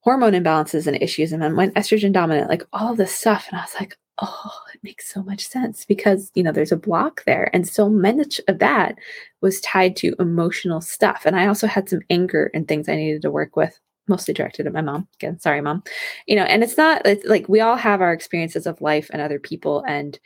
hormone 0.00 0.32
imbalances 0.32 0.86
and 0.86 1.00
issues 1.02 1.32
and 1.32 1.42
then 1.42 1.56
went 1.56 1.74
estrogen 1.74 2.12
dominant, 2.12 2.48
like 2.48 2.64
all 2.72 2.94
this 2.94 3.14
stuff. 3.14 3.48
And 3.50 3.58
I 3.58 3.62
was 3.62 3.74
like, 3.78 3.96
oh, 4.20 4.60
it 4.74 4.80
makes 4.82 5.10
so 5.12 5.22
much 5.22 5.46
sense 5.46 5.84
because, 5.84 6.30
you 6.34 6.42
know, 6.42 6.52
there's 6.52 6.72
a 6.72 6.76
block 6.76 7.24
there. 7.24 7.50
And 7.52 7.66
so 7.66 7.88
much 7.88 8.40
of 8.46 8.58
that 8.58 8.96
was 9.40 9.60
tied 9.60 9.96
to 9.96 10.14
emotional 10.18 10.80
stuff. 10.80 11.22
And 11.24 11.34
I 11.34 11.46
also 11.46 11.66
had 11.66 11.88
some 11.88 12.00
anger 12.10 12.50
and 12.54 12.68
things 12.68 12.88
I 12.88 12.96
needed 12.96 13.22
to 13.22 13.30
work 13.30 13.56
with 13.56 13.78
mostly 14.08 14.34
directed 14.34 14.66
at 14.66 14.72
my 14.72 14.80
mom 14.80 15.06
again 15.14 15.38
sorry 15.38 15.60
mom 15.60 15.80
you 16.26 16.34
know 16.34 16.42
and 16.42 16.64
it's 16.64 16.76
not 16.76 17.00
it's 17.06 17.24
like 17.24 17.48
we 17.48 17.60
all 17.60 17.76
have 17.76 18.00
our 18.00 18.12
experiences 18.12 18.66
of 18.66 18.80
life 18.80 19.08
and 19.12 19.22
other 19.22 19.38
people 19.38 19.84
and 19.86 20.18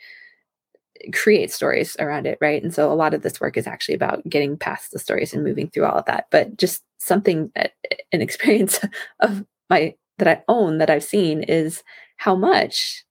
create 1.13 1.51
stories 1.51 1.95
around 1.99 2.25
it, 2.25 2.37
right? 2.41 2.61
And 2.61 2.73
so 2.73 2.91
a 2.91 2.95
lot 2.95 3.13
of 3.13 3.21
this 3.21 3.39
work 3.39 3.57
is 3.57 3.67
actually 3.67 3.95
about 3.95 4.27
getting 4.27 4.57
past 4.57 4.91
the 4.91 4.99
stories 4.99 5.33
and 5.33 5.43
moving 5.43 5.69
through 5.69 5.85
all 5.85 5.97
of 5.97 6.05
that. 6.05 6.27
But 6.31 6.57
just 6.57 6.83
something 6.99 7.51
that 7.55 7.73
an 8.11 8.21
experience 8.21 8.79
of 9.19 9.45
my 9.69 9.95
that 10.17 10.27
I 10.27 10.43
own 10.47 10.79
that 10.79 10.89
I've 10.89 11.03
seen 11.03 11.43
is 11.43 11.83
how 12.17 12.35
much 12.35 13.05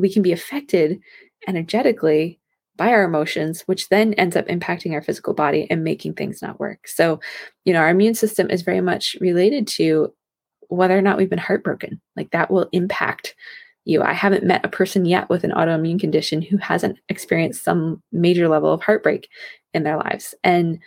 we 0.00 0.12
can 0.12 0.22
be 0.22 0.32
affected 0.32 1.00
energetically 1.46 2.40
by 2.76 2.88
our 2.88 3.04
emotions, 3.04 3.62
which 3.62 3.88
then 3.90 4.14
ends 4.14 4.36
up 4.36 4.46
impacting 4.46 4.92
our 4.92 5.02
physical 5.02 5.34
body 5.34 5.66
and 5.70 5.84
making 5.84 6.14
things 6.14 6.40
not 6.40 6.58
work. 6.58 6.88
So, 6.88 7.20
you 7.64 7.72
know, 7.72 7.80
our 7.80 7.90
immune 7.90 8.14
system 8.14 8.48
is 8.50 8.62
very 8.62 8.80
much 8.80 9.16
related 9.20 9.66
to 9.68 10.12
whether 10.68 10.96
or 10.96 11.02
not 11.02 11.18
we've 11.18 11.28
been 11.28 11.38
heartbroken. 11.38 12.00
Like 12.16 12.30
that 12.30 12.50
will 12.50 12.68
impact 12.72 13.34
you. 13.84 14.02
I 14.02 14.12
haven't 14.12 14.44
met 14.44 14.64
a 14.64 14.68
person 14.68 15.04
yet 15.04 15.28
with 15.28 15.44
an 15.44 15.50
autoimmune 15.50 16.00
condition 16.00 16.40
who 16.40 16.56
hasn't 16.56 16.98
experienced 17.08 17.64
some 17.64 18.02
major 18.12 18.48
level 18.48 18.72
of 18.72 18.80
heartbreak 18.80 19.28
in 19.74 19.82
their 19.82 19.96
lives. 19.96 20.34
And 20.42 20.78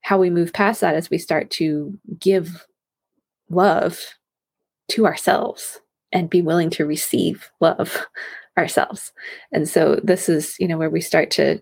how 0.00 0.18
we 0.18 0.30
move 0.30 0.52
past 0.52 0.80
that 0.80 0.96
is 0.96 1.10
we 1.10 1.18
start 1.18 1.50
to 1.52 1.96
give 2.18 2.66
love 3.50 4.00
to 4.88 5.06
ourselves 5.06 5.80
and 6.12 6.30
be 6.30 6.42
willing 6.42 6.70
to 6.70 6.86
receive 6.86 7.50
love 7.60 8.06
ourselves. 8.58 9.12
And 9.52 9.68
so 9.68 10.00
this 10.02 10.28
is, 10.28 10.56
you 10.58 10.68
know, 10.68 10.78
where 10.78 10.90
we 10.90 11.00
start 11.00 11.30
to 11.32 11.60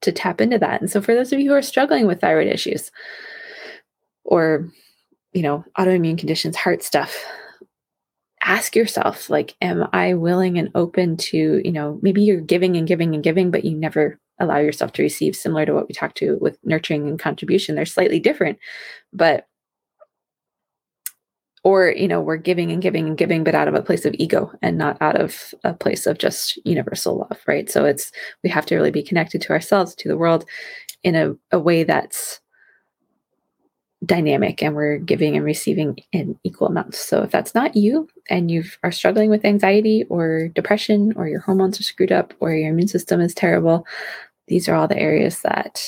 to 0.00 0.12
tap 0.12 0.40
into 0.40 0.58
that. 0.58 0.80
And 0.80 0.90
so 0.90 1.00
for 1.00 1.14
those 1.14 1.32
of 1.32 1.40
you 1.40 1.50
who 1.50 1.56
are 1.56 1.62
struggling 1.62 2.06
with 2.06 2.20
thyroid 2.20 2.46
issues 2.46 2.92
or 4.24 4.68
you 5.32 5.42
know, 5.42 5.64
autoimmune 5.78 6.18
conditions, 6.18 6.56
heart 6.56 6.82
stuff, 6.82 7.24
ask 8.42 8.76
yourself 8.76 9.28
like 9.28 9.56
am 9.60 9.86
i 9.92 10.14
willing 10.14 10.58
and 10.58 10.70
open 10.74 11.16
to 11.16 11.60
you 11.64 11.72
know 11.72 11.98
maybe 12.02 12.22
you're 12.22 12.40
giving 12.40 12.76
and 12.76 12.86
giving 12.86 13.14
and 13.14 13.24
giving 13.24 13.50
but 13.50 13.64
you 13.64 13.76
never 13.76 14.18
allow 14.38 14.58
yourself 14.58 14.92
to 14.92 15.02
receive 15.02 15.34
similar 15.34 15.66
to 15.66 15.74
what 15.74 15.88
we 15.88 15.94
talked 15.94 16.16
to 16.16 16.38
with 16.40 16.56
nurturing 16.64 17.08
and 17.08 17.18
contribution 17.18 17.74
they're 17.74 17.84
slightly 17.84 18.20
different 18.20 18.58
but 19.12 19.46
or 21.64 21.90
you 21.90 22.08
know 22.08 22.20
we're 22.20 22.36
giving 22.36 22.70
and 22.70 22.82
giving 22.82 23.06
and 23.06 23.18
giving 23.18 23.44
but 23.44 23.54
out 23.54 23.68
of 23.68 23.74
a 23.74 23.82
place 23.82 24.04
of 24.04 24.14
ego 24.18 24.52
and 24.62 24.78
not 24.78 24.96
out 25.00 25.20
of 25.20 25.54
a 25.64 25.74
place 25.74 26.06
of 26.06 26.18
just 26.18 26.58
universal 26.64 27.18
love 27.18 27.38
right 27.46 27.70
so 27.70 27.84
it's 27.84 28.12
we 28.42 28.50
have 28.50 28.66
to 28.66 28.76
really 28.76 28.90
be 28.90 29.02
connected 29.02 29.40
to 29.40 29.52
ourselves 29.52 29.94
to 29.94 30.08
the 30.08 30.16
world 30.16 30.44
in 31.02 31.14
a, 31.14 31.34
a 31.52 31.58
way 31.58 31.84
that's 31.84 32.40
dynamic 34.04 34.62
and 34.62 34.76
we're 34.76 34.98
giving 34.98 35.36
and 35.36 35.44
receiving 35.44 35.98
in 36.12 36.38
equal 36.44 36.68
amounts. 36.68 36.98
So 36.98 37.22
if 37.22 37.30
that's 37.30 37.54
not 37.54 37.74
you 37.74 38.08
and 38.30 38.50
you 38.50 38.64
are 38.84 38.92
struggling 38.92 39.28
with 39.28 39.44
anxiety 39.44 40.04
or 40.04 40.48
depression 40.48 41.12
or 41.16 41.26
your 41.26 41.40
hormones 41.40 41.80
are 41.80 41.84
screwed 41.84 42.12
up 42.12 42.32
or 42.40 42.52
your 42.52 42.70
immune 42.70 42.88
system 42.88 43.20
is 43.20 43.34
terrible, 43.34 43.86
these 44.46 44.68
are 44.68 44.74
all 44.74 44.88
the 44.88 44.98
areas 44.98 45.40
that 45.42 45.82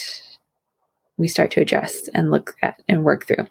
we 1.18 1.28
start 1.28 1.50
to 1.52 1.60
address 1.60 2.08
and 2.14 2.30
look 2.30 2.56
at 2.62 2.82
and 2.88 3.04
work 3.04 3.26
through. 3.26 3.46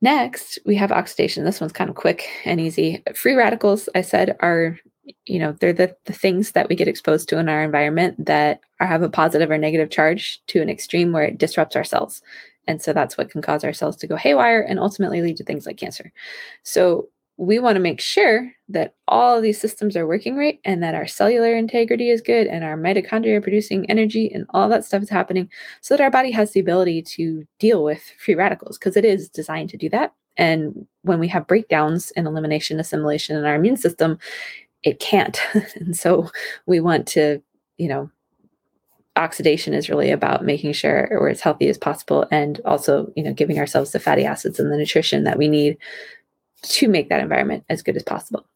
Next, 0.00 0.58
we 0.64 0.76
have 0.76 0.92
oxidation. 0.92 1.44
This 1.44 1.60
one's 1.60 1.72
kind 1.72 1.90
of 1.90 1.96
quick 1.96 2.28
and 2.44 2.60
easy. 2.60 3.02
Free 3.14 3.34
radicals, 3.34 3.88
I 3.94 4.02
said, 4.02 4.36
are 4.40 4.78
you 5.24 5.38
know 5.38 5.52
they're 5.52 5.72
the, 5.72 5.96
the 6.04 6.12
things 6.12 6.52
that 6.52 6.68
we 6.68 6.76
get 6.76 6.86
exposed 6.86 7.30
to 7.30 7.38
in 7.38 7.48
our 7.48 7.62
environment 7.62 8.26
that 8.26 8.60
are, 8.78 8.86
have 8.86 9.00
a 9.02 9.08
positive 9.08 9.50
or 9.50 9.56
negative 9.56 9.88
charge 9.88 10.42
to 10.48 10.60
an 10.60 10.68
extreme 10.68 11.12
where 11.12 11.24
it 11.24 11.38
disrupts 11.38 11.76
our 11.76 11.84
cells 11.84 12.20
and 12.68 12.82
so 12.82 12.92
that's 12.92 13.16
what 13.16 13.30
can 13.30 13.40
cause 13.40 13.64
our 13.64 13.72
cells 13.72 13.96
to 13.96 14.06
go 14.06 14.14
haywire 14.14 14.60
and 14.60 14.78
ultimately 14.78 15.22
lead 15.22 15.38
to 15.38 15.44
things 15.44 15.66
like 15.66 15.78
cancer. 15.78 16.12
So 16.62 17.08
we 17.38 17.60
want 17.60 17.76
to 17.76 17.80
make 17.80 18.00
sure 18.00 18.52
that 18.68 18.94
all 19.06 19.36
of 19.36 19.42
these 19.44 19.60
systems 19.60 19.96
are 19.96 20.08
working 20.08 20.36
right 20.36 20.58
and 20.64 20.82
that 20.82 20.96
our 20.96 21.06
cellular 21.06 21.54
integrity 21.54 22.10
is 22.10 22.20
good 22.20 22.48
and 22.48 22.64
our 22.64 22.76
mitochondria 22.76 23.36
are 23.36 23.40
producing 23.40 23.88
energy 23.88 24.28
and 24.34 24.44
all 24.50 24.68
that 24.68 24.84
stuff 24.84 25.02
is 25.02 25.08
happening 25.08 25.48
so 25.80 25.96
that 25.96 26.02
our 26.02 26.10
body 26.10 26.32
has 26.32 26.50
the 26.50 26.60
ability 26.60 27.00
to 27.00 27.46
deal 27.60 27.84
with 27.84 28.02
free 28.18 28.34
radicals 28.34 28.76
because 28.76 28.96
it 28.96 29.04
is 29.04 29.28
designed 29.28 29.70
to 29.70 29.76
do 29.76 29.88
that. 29.88 30.12
And 30.36 30.86
when 31.02 31.20
we 31.20 31.28
have 31.28 31.46
breakdowns 31.46 32.10
in 32.12 32.26
elimination, 32.26 32.80
assimilation 32.80 33.36
in 33.36 33.44
our 33.44 33.54
immune 33.54 33.76
system, 33.76 34.18
it 34.82 34.98
can't. 34.98 35.40
and 35.76 35.96
so 35.96 36.28
we 36.66 36.80
want 36.80 37.06
to, 37.08 37.40
you 37.76 37.88
know, 37.88 38.10
oxidation 39.14 39.74
is 39.74 39.88
really 39.88 40.10
about 40.10 40.44
making 40.44 40.72
sure 40.72 41.08
we're 41.12 41.28
as 41.28 41.40
healthy 41.40 41.68
as 41.68 41.78
possible 41.78 42.26
and 42.30 42.60
also, 42.64 43.12
you 43.16 43.22
know, 43.22 43.32
giving 43.32 43.58
ourselves 43.58 43.92
the 43.92 44.00
fatty 44.00 44.24
acids 44.24 44.58
and 44.58 44.72
the 44.72 44.76
nutrition 44.76 45.24
that 45.24 45.38
we 45.38 45.48
need 45.48 45.76
to 46.62 46.88
make 46.88 47.08
that 47.08 47.20
environment 47.20 47.64
as 47.68 47.82
good 47.82 47.96
as 47.96 48.02
possible. 48.02 48.46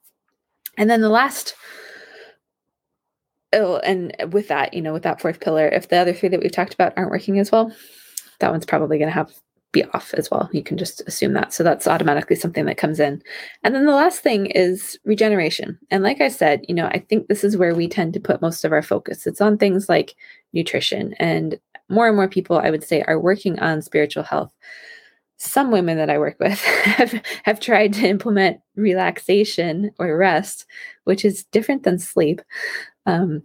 And 0.76 0.88
then 0.88 1.00
the 1.00 1.08
last 1.08 1.54
oh, 3.52 3.76
and 3.78 4.14
with 4.32 4.48
that, 4.48 4.72
you 4.72 4.80
know, 4.80 4.92
with 4.92 5.02
that 5.02 5.20
fourth 5.20 5.40
pillar, 5.40 5.68
if 5.68 5.88
the 5.88 5.98
other 5.98 6.14
three 6.14 6.30
that 6.30 6.40
we've 6.40 6.52
talked 6.52 6.74
about 6.74 6.94
aren't 6.96 7.10
working 7.10 7.38
as 7.38 7.52
well, 7.52 7.72
that 8.40 8.50
one's 8.50 8.66
probably 8.66 8.98
going 8.98 9.08
to 9.08 9.14
have 9.14 9.32
be 9.72 9.84
off 9.86 10.14
as 10.14 10.30
well. 10.30 10.48
You 10.52 10.62
can 10.62 10.76
just 10.76 11.00
assume 11.06 11.32
that. 11.32 11.52
So 11.52 11.64
that's 11.64 11.86
automatically 11.86 12.36
something 12.36 12.66
that 12.66 12.76
comes 12.76 13.00
in. 13.00 13.22
And 13.64 13.74
then 13.74 13.86
the 13.86 13.94
last 13.94 14.20
thing 14.20 14.46
is 14.46 14.98
regeneration. 15.04 15.78
And 15.90 16.02
like 16.02 16.20
I 16.20 16.28
said, 16.28 16.64
you 16.68 16.74
know, 16.74 16.86
I 16.86 16.98
think 16.98 17.26
this 17.26 17.42
is 17.42 17.56
where 17.56 17.74
we 17.74 17.88
tend 17.88 18.12
to 18.14 18.20
put 18.20 18.42
most 18.42 18.64
of 18.64 18.72
our 18.72 18.82
focus. 18.82 19.26
It's 19.26 19.40
on 19.40 19.56
things 19.56 19.88
like 19.88 20.14
nutrition. 20.52 21.14
And 21.18 21.58
more 21.88 22.06
and 22.06 22.16
more 22.16 22.28
people, 22.28 22.58
I 22.58 22.70
would 22.70 22.84
say, 22.84 23.02
are 23.02 23.18
working 23.18 23.58
on 23.60 23.82
spiritual 23.82 24.22
health. 24.22 24.52
Some 25.42 25.72
women 25.72 25.96
that 25.96 26.08
I 26.08 26.18
work 26.18 26.36
with 26.38 26.60
have, 26.84 27.20
have 27.42 27.58
tried 27.58 27.92
to 27.94 28.06
implement 28.06 28.60
relaxation 28.76 29.90
or 29.98 30.16
rest, 30.16 30.66
which 31.04 31.24
is 31.24 31.44
different 31.44 31.82
than 31.82 31.98
sleep. 31.98 32.40
Um, 33.06 33.42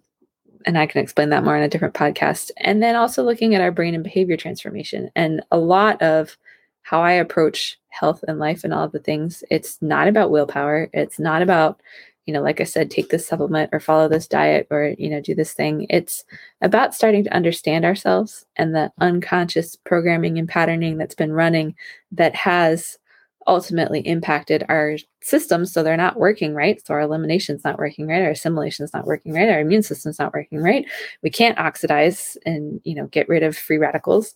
and 0.67 0.77
I 0.77 0.85
can 0.85 1.01
explain 1.01 1.29
that 1.29 1.43
more 1.43 1.57
in 1.57 1.63
a 1.63 1.67
different 1.67 1.95
podcast. 1.95 2.51
And 2.57 2.83
then 2.83 2.95
also 2.95 3.23
looking 3.23 3.55
at 3.55 3.61
our 3.61 3.71
brain 3.71 3.95
and 3.95 4.03
behavior 4.03 4.37
transformation. 4.37 5.09
And 5.15 5.41
a 5.51 5.57
lot 5.57 5.99
of 6.01 6.37
how 6.81 7.01
I 7.01 7.13
approach 7.13 7.79
health 7.89 8.23
and 8.27 8.37
life 8.37 8.63
and 8.63 8.73
all 8.73 8.83
of 8.83 8.91
the 8.91 8.99
things, 8.99 9.43
it's 9.49 9.81
not 9.81 10.07
about 10.07 10.29
willpower. 10.29 10.89
It's 10.93 11.19
not 11.19 11.41
about, 11.41 11.81
you 12.27 12.33
know, 12.33 12.41
like 12.41 12.59
I 12.59 12.65
said, 12.65 12.91
take 12.91 13.09
this 13.09 13.25
supplement 13.25 13.69
or 13.71 13.79
follow 13.79 14.09
this 14.09 14.27
diet 14.27 14.67
or, 14.69 14.93
you 14.97 15.09
know, 15.09 15.21
do 15.21 15.33
this 15.33 15.53
thing. 15.53 15.87
It's 15.89 16.25
about 16.61 16.93
starting 16.93 17.23
to 17.23 17.33
understand 17.33 17.85
ourselves 17.85 18.45
and 18.57 18.75
the 18.75 18.91
unconscious 18.99 19.77
programming 19.77 20.37
and 20.37 20.47
patterning 20.47 20.97
that's 20.97 21.15
been 21.15 21.31
running 21.31 21.73
that 22.11 22.35
has 22.35 22.99
ultimately 23.47 24.01
impacted 24.01 24.65
our 24.67 24.97
systems 25.21 25.71
so 25.71 25.81
they're 25.81 25.95
not 25.95 26.17
working 26.17 26.53
right? 26.53 26.85
So 26.85 26.93
our 26.93 26.99
elimination's 26.99 27.63
not 27.63 27.79
working 27.79 28.05
right? 28.05 28.21
Our 28.21 28.31
assimilation's 28.31 28.93
not 28.93 29.07
working 29.07 29.33
right? 29.33 29.47
Our 29.47 29.61
immune 29.61 29.83
system's 29.83 30.19
not 30.19 30.33
working 30.33 30.61
right? 30.61 30.85
We 31.23 31.29
can't 31.29 31.57
oxidize 31.57 32.37
and 32.45 32.81
you 32.83 32.93
know 32.93 33.07
get 33.07 33.29
rid 33.29 33.43
of 33.43 33.55
free 33.55 33.77
radicals. 33.77 34.35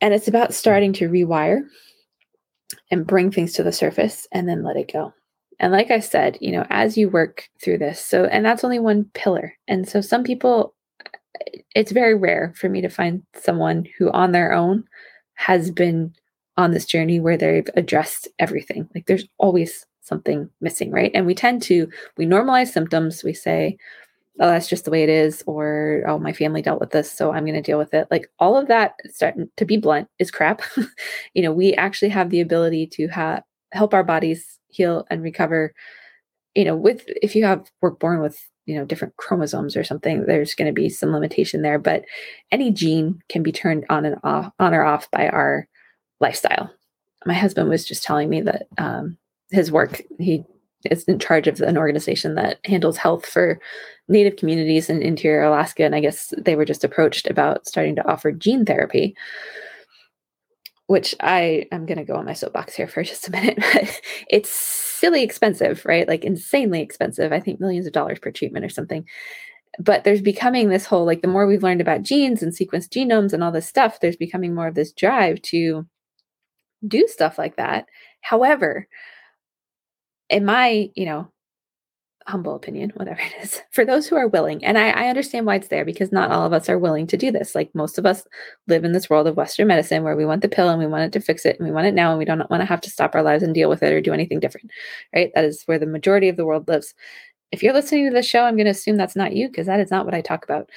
And 0.00 0.12
it's 0.12 0.26
about 0.26 0.52
starting 0.52 0.92
to 0.94 1.08
rewire 1.08 1.60
and 2.90 3.06
bring 3.06 3.30
things 3.30 3.52
to 3.52 3.62
the 3.62 3.70
surface 3.70 4.26
and 4.32 4.48
then 4.48 4.64
let 4.64 4.76
it 4.76 4.92
go 4.92 5.14
and 5.60 5.72
like 5.72 5.90
i 5.90 6.00
said 6.00 6.36
you 6.40 6.50
know 6.50 6.66
as 6.70 6.98
you 6.98 7.08
work 7.08 7.48
through 7.62 7.78
this 7.78 8.04
so 8.04 8.24
and 8.24 8.44
that's 8.44 8.64
only 8.64 8.80
one 8.80 9.04
pillar 9.14 9.54
and 9.68 9.88
so 9.88 10.00
some 10.00 10.24
people 10.24 10.74
it's 11.74 11.92
very 11.92 12.14
rare 12.14 12.52
for 12.56 12.68
me 12.68 12.80
to 12.80 12.88
find 12.88 13.22
someone 13.34 13.86
who 13.98 14.10
on 14.10 14.32
their 14.32 14.52
own 14.52 14.84
has 15.34 15.70
been 15.70 16.14
on 16.56 16.72
this 16.72 16.84
journey 16.84 17.20
where 17.20 17.36
they've 17.36 17.68
addressed 17.74 18.28
everything. 18.38 18.88
Like 18.94 19.06
there's 19.06 19.26
always 19.38 19.86
something 20.02 20.50
missing, 20.60 20.90
right? 20.90 21.10
And 21.14 21.26
we 21.26 21.34
tend 21.34 21.62
to 21.62 21.88
we 22.16 22.26
normalize 22.26 22.68
symptoms. 22.68 23.24
We 23.24 23.32
say, 23.34 23.78
"Oh, 24.40 24.48
that's 24.48 24.68
just 24.68 24.84
the 24.84 24.90
way 24.90 25.02
it 25.02 25.08
is," 25.08 25.42
or 25.46 26.04
"Oh, 26.06 26.18
my 26.18 26.32
family 26.32 26.62
dealt 26.62 26.80
with 26.80 26.90
this, 26.90 27.10
so 27.10 27.32
I'm 27.32 27.44
going 27.44 27.54
to 27.54 27.62
deal 27.62 27.78
with 27.78 27.94
it." 27.94 28.08
Like 28.10 28.28
all 28.38 28.56
of 28.56 28.68
that, 28.68 28.94
to 29.56 29.64
be 29.64 29.76
blunt, 29.78 30.08
is 30.18 30.30
crap. 30.30 30.62
you 31.34 31.42
know, 31.42 31.52
we 31.52 31.74
actually 31.74 32.10
have 32.10 32.30
the 32.30 32.40
ability 32.40 32.88
to 32.94 33.08
have 33.08 33.42
help 33.72 33.94
our 33.94 34.04
bodies 34.04 34.59
heal 34.70 35.06
and 35.10 35.22
recover. 35.22 35.74
You 36.54 36.64
know, 36.64 36.76
with 36.76 37.04
if 37.06 37.34
you 37.34 37.44
have 37.44 37.70
we're 37.80 37.90
born 37.90 38.20
with 38.20 38.40
you 38.66 38.76
know 38.76 38.84
different 38.84 39.16
chromosomes 39.16 39.76
or 39.76 39.82
something 39.82 40.26
there's 40.26 40.54
going 40.54 40.66
to 40.66 40.72
be 40.72 40.88
some 40.88 41.10
limitation 41.10 41.62
there 41.62 41.78
but 41.78 42.04
any 42.52 42.70
gene 42.70 43.20
can 43.28 43.42
be 43.42 43.50
turned 43.50 43.84
on 43.88 44.04
and 44.04 44.16
off 44.22 44.52
on 44.60 44.74
or 44.74 44.84
off 44.84 45.10
by 45.10 45.28
our 45.28 45.66
lifestyle. 46.20 46.70
My 47.26 47.34
husband 47.34 47.68
was 47.68 47.84
just 47.84 48.02
telling 48.02 48.28
me 48.28 48.40
that 48.42 48.66
um, 48.78 49.16
his 49.50 49.72
work, 49.72 50.02
he 50.18 50.44
is 50.90 51.04
in 51.04 51.18
charge 51.18 51.46
of 51.46 51.60
an 51.60 51.76
organization 51.76 52.34
that 52.36 52.58
handles 52.64 52.96
health 52.96 53.26
for 53.26 53.58
Native 54.08 54.36
communities 54.36 54.88
in 54.88 55.02
interior 55.02 55.42
Alaska. 55.42 55.84
And 55.84 55.94
I 55.94 56.00
guess 56.00 56.32
they 56.38 56.56
were 56.56 56.64
just 56.64 56.84
approached 56.84 57.28
about 57.28 57.66
starting 57.66 57.96
to 57.96 58.08
offer 58.08 58.32
gene 58.32 58.64
therapy, 58.64 59.14
which 60.90 61.14
I 61.20 61.66
am 61.70 61.86
going 61.86 61.98
to 61.98 62.04
go 62.04 62.16
on 62.16 62.24
my 62.24 62.32
soapbox 62.32 62.74
here 62.74 62.88
for 62.88 63.02
just 63.10 63.28
a 63.28 63.30
minute. 63.30 63.58
it's 64.28 64.50
silly 64.50 65.22
expensive, 65.22 65.84
right? 65.84 66.06
Like 66.06 66.24
insanely 66.24 66.80
expensive. 66.80 67.32
I 67.32 67.40
think 67.40 67.60
millions 67.60 67.86
of 67.86 67.92
dollars 67.92 68.18
per 68.18 68.30
treatment 68.30 68.64
or 68.64 68.70
something 68.70 69.04
but 69.78 70.02
there's 70.02 70.20
becoming 70.20 70.68
this 70.68 70.84
whole 70.84 71.06
like 71.06 71.22
the 71.22 71.28
more 71.28 71.46
we've 71.46 71.62
learned 71.62 71.80
about 71.80 72.02
genes 72.02 72.42
and 72.42 72.52
sequenced 72.52 72.88
genomes 72.88 73.32
and 73.32 73.42
all 73.42 73.52
this 73.52 73.68
stuff 73.68 74.00
there's 74.00 74.16
becoming 74.16 74.52
more 74.52 74.66
of 74.66 74.74
this 74.74 74.92
drive 74.92 75.40
to 75.42 75.86
do 76.86 77.06
stuff 77.06 77.38
like 77.38 77.56
that. 77.56 77.86
However, 78.20 78.88
in 80.28 80.44
my, 80.44 80.90
you 80.94 81.06
know, 81.06 81.30
humble 82.26 82.54
opinion, 82.54 82.92
whatever 82.96 83.20
it 83.20 83.32
is, 83.42 83.60
for 83.70 83.84
those 83.84 84.06
who 84.06 84.16
are 84.16 84.28
willing, 84.28 84.64
and 84.64 84.78
I, 84.78 84.90
I, 84.90 85.08
understand 85.08 85.46
why 85.46 85.56
it's 85.56 85.68
there 85.68 85.84
because 85.84 86.12
not 86.12 86.30
all 86.30 86.46
of 86.46 86.52
us 86.52 86.68
are 86.68 86.78
willing 86.78 87.06
to 87.08 87.16
do 87.16 87.30
this. 87.30 87.54
Like 87.54 87.74
most 87.74 87.98
of 87.98 88.06
us 88.06 88.24
live 88.68 88.84
in 88.84 88.92
this 88.92 89.08
world 89.08 89.26
of 89.26 89.36
Western 89.36 89.66
medicine 89.68 90.02
where 90.02 90.16
we 90.16 90.24
want 90.24 90.42
the 90.42 90.48
pill 90.48 90.68
and 90.68 90.78
we 90.78 90.86
want 90.86 91.04
it 91.04 91.12
to 91.12 91.24
fix 91.24 91.44
it 91.46 91.58
and 91.58 91.66
we 91.66 91.72
want 91.72 91.86
it 91.86 91.94
now 91.94 92.10
and 92.10 92.18
we 92.18 92.24
don't 92.24 92.48
want 92.50 92.60
to 92.60 92.66
have 92.66 92.80
to 92.82 92.90
stop 92.90 93.14
our 93.14 93.22
lives 93.22 93.42
and 93.42 93.54
deal 93.54 93.68
with 93.68 93.82
it 93.82 93.92
or 93.92 94.00
do 94.00 94.12
anything 94.12 94.40
different, 94.40 94.70
right? 95.14 95.30
That 95.34 95.44
is 95.44 95.62
where 95.66 95.78
the 95.78 95.86
majority 95.86 96.28
of 96.28 96.36
the 96.36 96.46
world 96.46 96.68
lives. 96.68 96.94
If 97.52 97.62
you're 97.62 97.74
listening 97.74 98.06
to 98.08 98.14
this 98.14 98.26
show, 98.26 98.44
I'm 98.44 98.56
going 98.56 98.66
to 98.66 98.70
assume 98.70 98.96
that's 98.96 99.16
not 99.16 99.34
you 99.34 99.48
because 99.48 99.66
that 99.66 99.80
is 99.80 99.90
not 99.90 100.04
what 100.04 100.14
I 100.14 100.20
talk 100.20 100.44
about. 100.44 100.70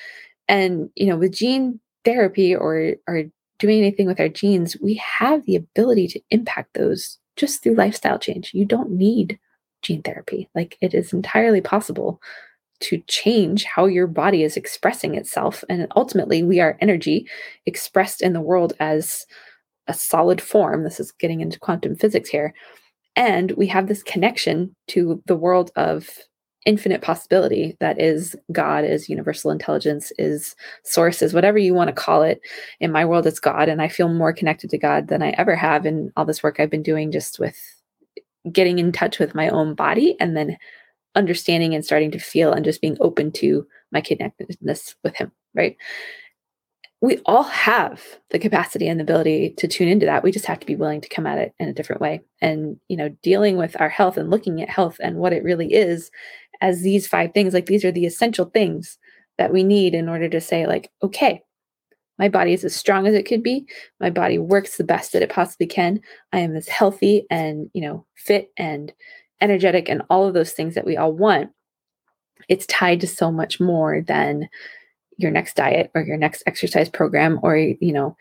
And, 0.48 0.90
you 0.96 1.08
know, 1.08 1.18
with 1.18 1.34
gene 1.34 1.80
therapy 2.04 2.56
or, 2.56 2.96
or 3.08 3.24
doing 3.60 3.80
anything 3.80 4.08
with 4.08 4.20
our 4.20 4.30
genes, 4.30 4.76
we 4.82 4.96
have 4.96 5.46
the 5.46 5.56
ability 5.56 6.08
to 6.10 6.22
impact 6.32 6.74
those 6.74 7.20
just 7.36 7.64
through 7.64 7.76
lifestyle 7.76 8.20
change. 8.20 8.54
You 8.54 8.66
don't 8.66 8.92
need 8.92 9.40
gene 9.84 10.02
therapy. 10.02 10.50
Like 10.56 10.78
it 10.82 10.94
is 10.94 11.14
entirely 11.14 11.62
possible 11.62 12.20
to 12.82 13.02
change 13.08 13.64
how 13.64 13.86
your 13.86 14.08
body 14.08 14.44
is 14.44 14.58
expressing 14.58 15.16
itself. 15.16 15.64
And 15.70 15.88
ultimately, 15.96 16.44
we 16.44 16.60
are 16.60 16.78
energy 16.82 17.28
expressed 17.66 18.22
in 18.22 18.34
the 18.34 18.42
world 18.42 18.74
as 18.80 19.26
a 19.88 19.94
solid 19.94 20.42
form. 20.42 20.84
This 20.84 21.00
is 21.00 21.12
getting 21.12 21.42
into 21.42 21.60
quantum 21.60 21.96
physics 21.96 22.30
here. 22.30 22.54
And 23.16 23.52
we 23.52 23.68
have 23.68 23.88
this 23.88 24.04
connection 24.04 24.76
to 24.88 25.22
the 25.28 25.36
world 25.36 25.72
of 25.76 26.10
infinite 26.66 27.02
possibility 27.02 27.76
that 27.80 28.00
is 28.02 28.36
God, 28.52 28.86
is 28.86 29.10
universal 29.10 29.52
intelligence, 29.52 30.12
is 30.18 30.56
source, 30.84 31.22
is 31.22 31.34
whatever 31.34 31.58
you 31.58 31.74
want 31.74 31.90
to 31.90 31.94
call 31.94 32.24
it. 32.24 32.42
In 32.80 32.92
my 32.92 33.06
world, 33.06 33.28
it's 33.28 33.40
God. 33.40 33.70
And 33.70 33.82
I 33.82 33.88
feel 33.88 34.10
more 34.10 34.34
connected 34.34 34.70
to 34.72 34.78
God 34.78 35.10
than 35.10 35.22
I 35.22 35.32
ever 35.32 35.56
have 35.56 35.86
in 35.86 36.12
all 36.16 36.26
this 36.26 36.42
work 36.42 36.60
I've 36.60 36.70
been 36.70 36.84
doing 36.84 37.12
just 37.12 37.40
with 37.40 37.58
getting 38.52 38.80
in 38.80 38.92
touch 38.92 39.20
with 39.20 39.36
my 39.36 39.50
own 39.50 39.76
body 39.76 40.16
and 40.20 40.36
then 40.36 40.58
understanding 41.16 41.74
and 41.76 41.86
starting 41.86 42.12
to 42.12 42.20
feel 42.20 42.52
and 42.52 42.66
just 42.66 42.82
being 42.82 42.98
open 43.00 43.32
to 43.32 43.66
my 43.92 44.02
connectedness 44.02 44.96
with 45.04 45.16
Him, 45.16 45.32
right? 45.54 45.78
We 47.02 47.20
all 47.26 47.44
have 47.44 48.02
the 48.30 48.40
capacity 48.40 48.88
and 48.88 49.00
the 49.00 49.04
ability 49.04 49.56
to 49.58 49.68
tune 49.68 49.90
into 49.90 50.06
that. 50.06 50.24
We 50.24 50.32
just 50.32 50.46
have 50.46 50.60
to 50.62 50.66
be 50.66 50.78
willing 50.78 51.02
to 51.02 51.10
come 51.10 51.28
at 51.28 51.38
it 51.38 51.54
in 51.60 51.68
a 51.68 51.74
different 51.74 52.02
way. 52.02 52.22
And, 52.42 52.78
you 52.88 52.96
know, 52.96 53.10
dealing 53.22 53.58
with 53.58 53.80
our 53.80 53.90
health 53.90 54.18
and 54.18 54.30
looking 54.30 54.62
at 54.62 54.70
health 54.70 54.98
and 55.02 55.18
what 55.18 55.34
it 55.34 55.44
really 55.44 55.74
is 55.74 56.10
as 56.62 56.82
these 56.82 57.06
five 57.06 57.34
things 57.34 57.54
like 57.54 57.66
these 57.66 57.84
are 57.84 57.92
the 57.92 58.06
essential 58.06 58.46
things 58.46 58.98
that 59.38 59.52
we 59.52 59.64
need 59.64 59.94
in 59.94 60.08
order 60.08 60.30
to 60.30 60.40
say 60.40 60.66
like 60.66 60.90
okay 61.04 61.42
my 62.20 62.30
body 62.30 62.54
is 62.54 62.64
as 62.64 62.76
strong 62.76 63.08
as 63.08 63.16
it 63.16 63.26
could 63.26 63.42
be. 63.42 63.66
My 64.00 64.10
body 64.10 64.38
works 64.38 64.78
the 64.78 64.84
best 64.84 65.14
that 65.14 65.24
it 65.24 65.30
possibly 65.30 65.68
can. 65.68 66.00
I 66.32 66.40
am 66.40 66.56
as 66.56 66.68
healthy 66.68 67.26
and 67.30 67.70
you 67.74 67.82
know 67.82 68.06
fit 68.16 68.52
and 68.58 68.94
energetic 69.42 69.90
and 69.90 70.04
all 70.10 70.28
of 70.28 70.34
those 70.34 70.52
things 70.52 70.76
that 70.76 70.86
we 70.86 70.98
all 70.98 71.12
want. 71.12 71.50
It's 72.50 72.66
tied 72.68 73.02
to 73.02 73.08
so 73.08 73.32
much 73.32 73.60
more 73.60 74.02
than 74.02 74.48
your 75.18 75.32
next 75.32 75.56
diet 75.56 75.92
or 75.96 76.02
your 76.02 76.18
next 76.18 76.44
exercise 76.46 76.90
program 76.90 77.40
or 77.44 77.58
you 77.58 77.94
know 77.94 78.16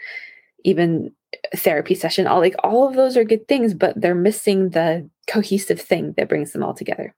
even 0.64 1.12
therapy 1.57 1.94
session. 1.94 2.26
All 2.26 2.40
like 2.40 2.55
all 2.62 2.88
of 2.88 2.94
those 2.94 3.16
are 3.16 3.24
good 3.24 3.46
things 3.48 3.74
but 3.74 4.00
they're 4.00 4.14
missing 4.14 4.70
the 4.70 5.09
cohesive 5.26 5.81
thing 5.81 6.14
that 6.16 6.28
brings 6.28 6.52
them 6.52 6.62
all 6.62 6.74
together. 6.74 7.14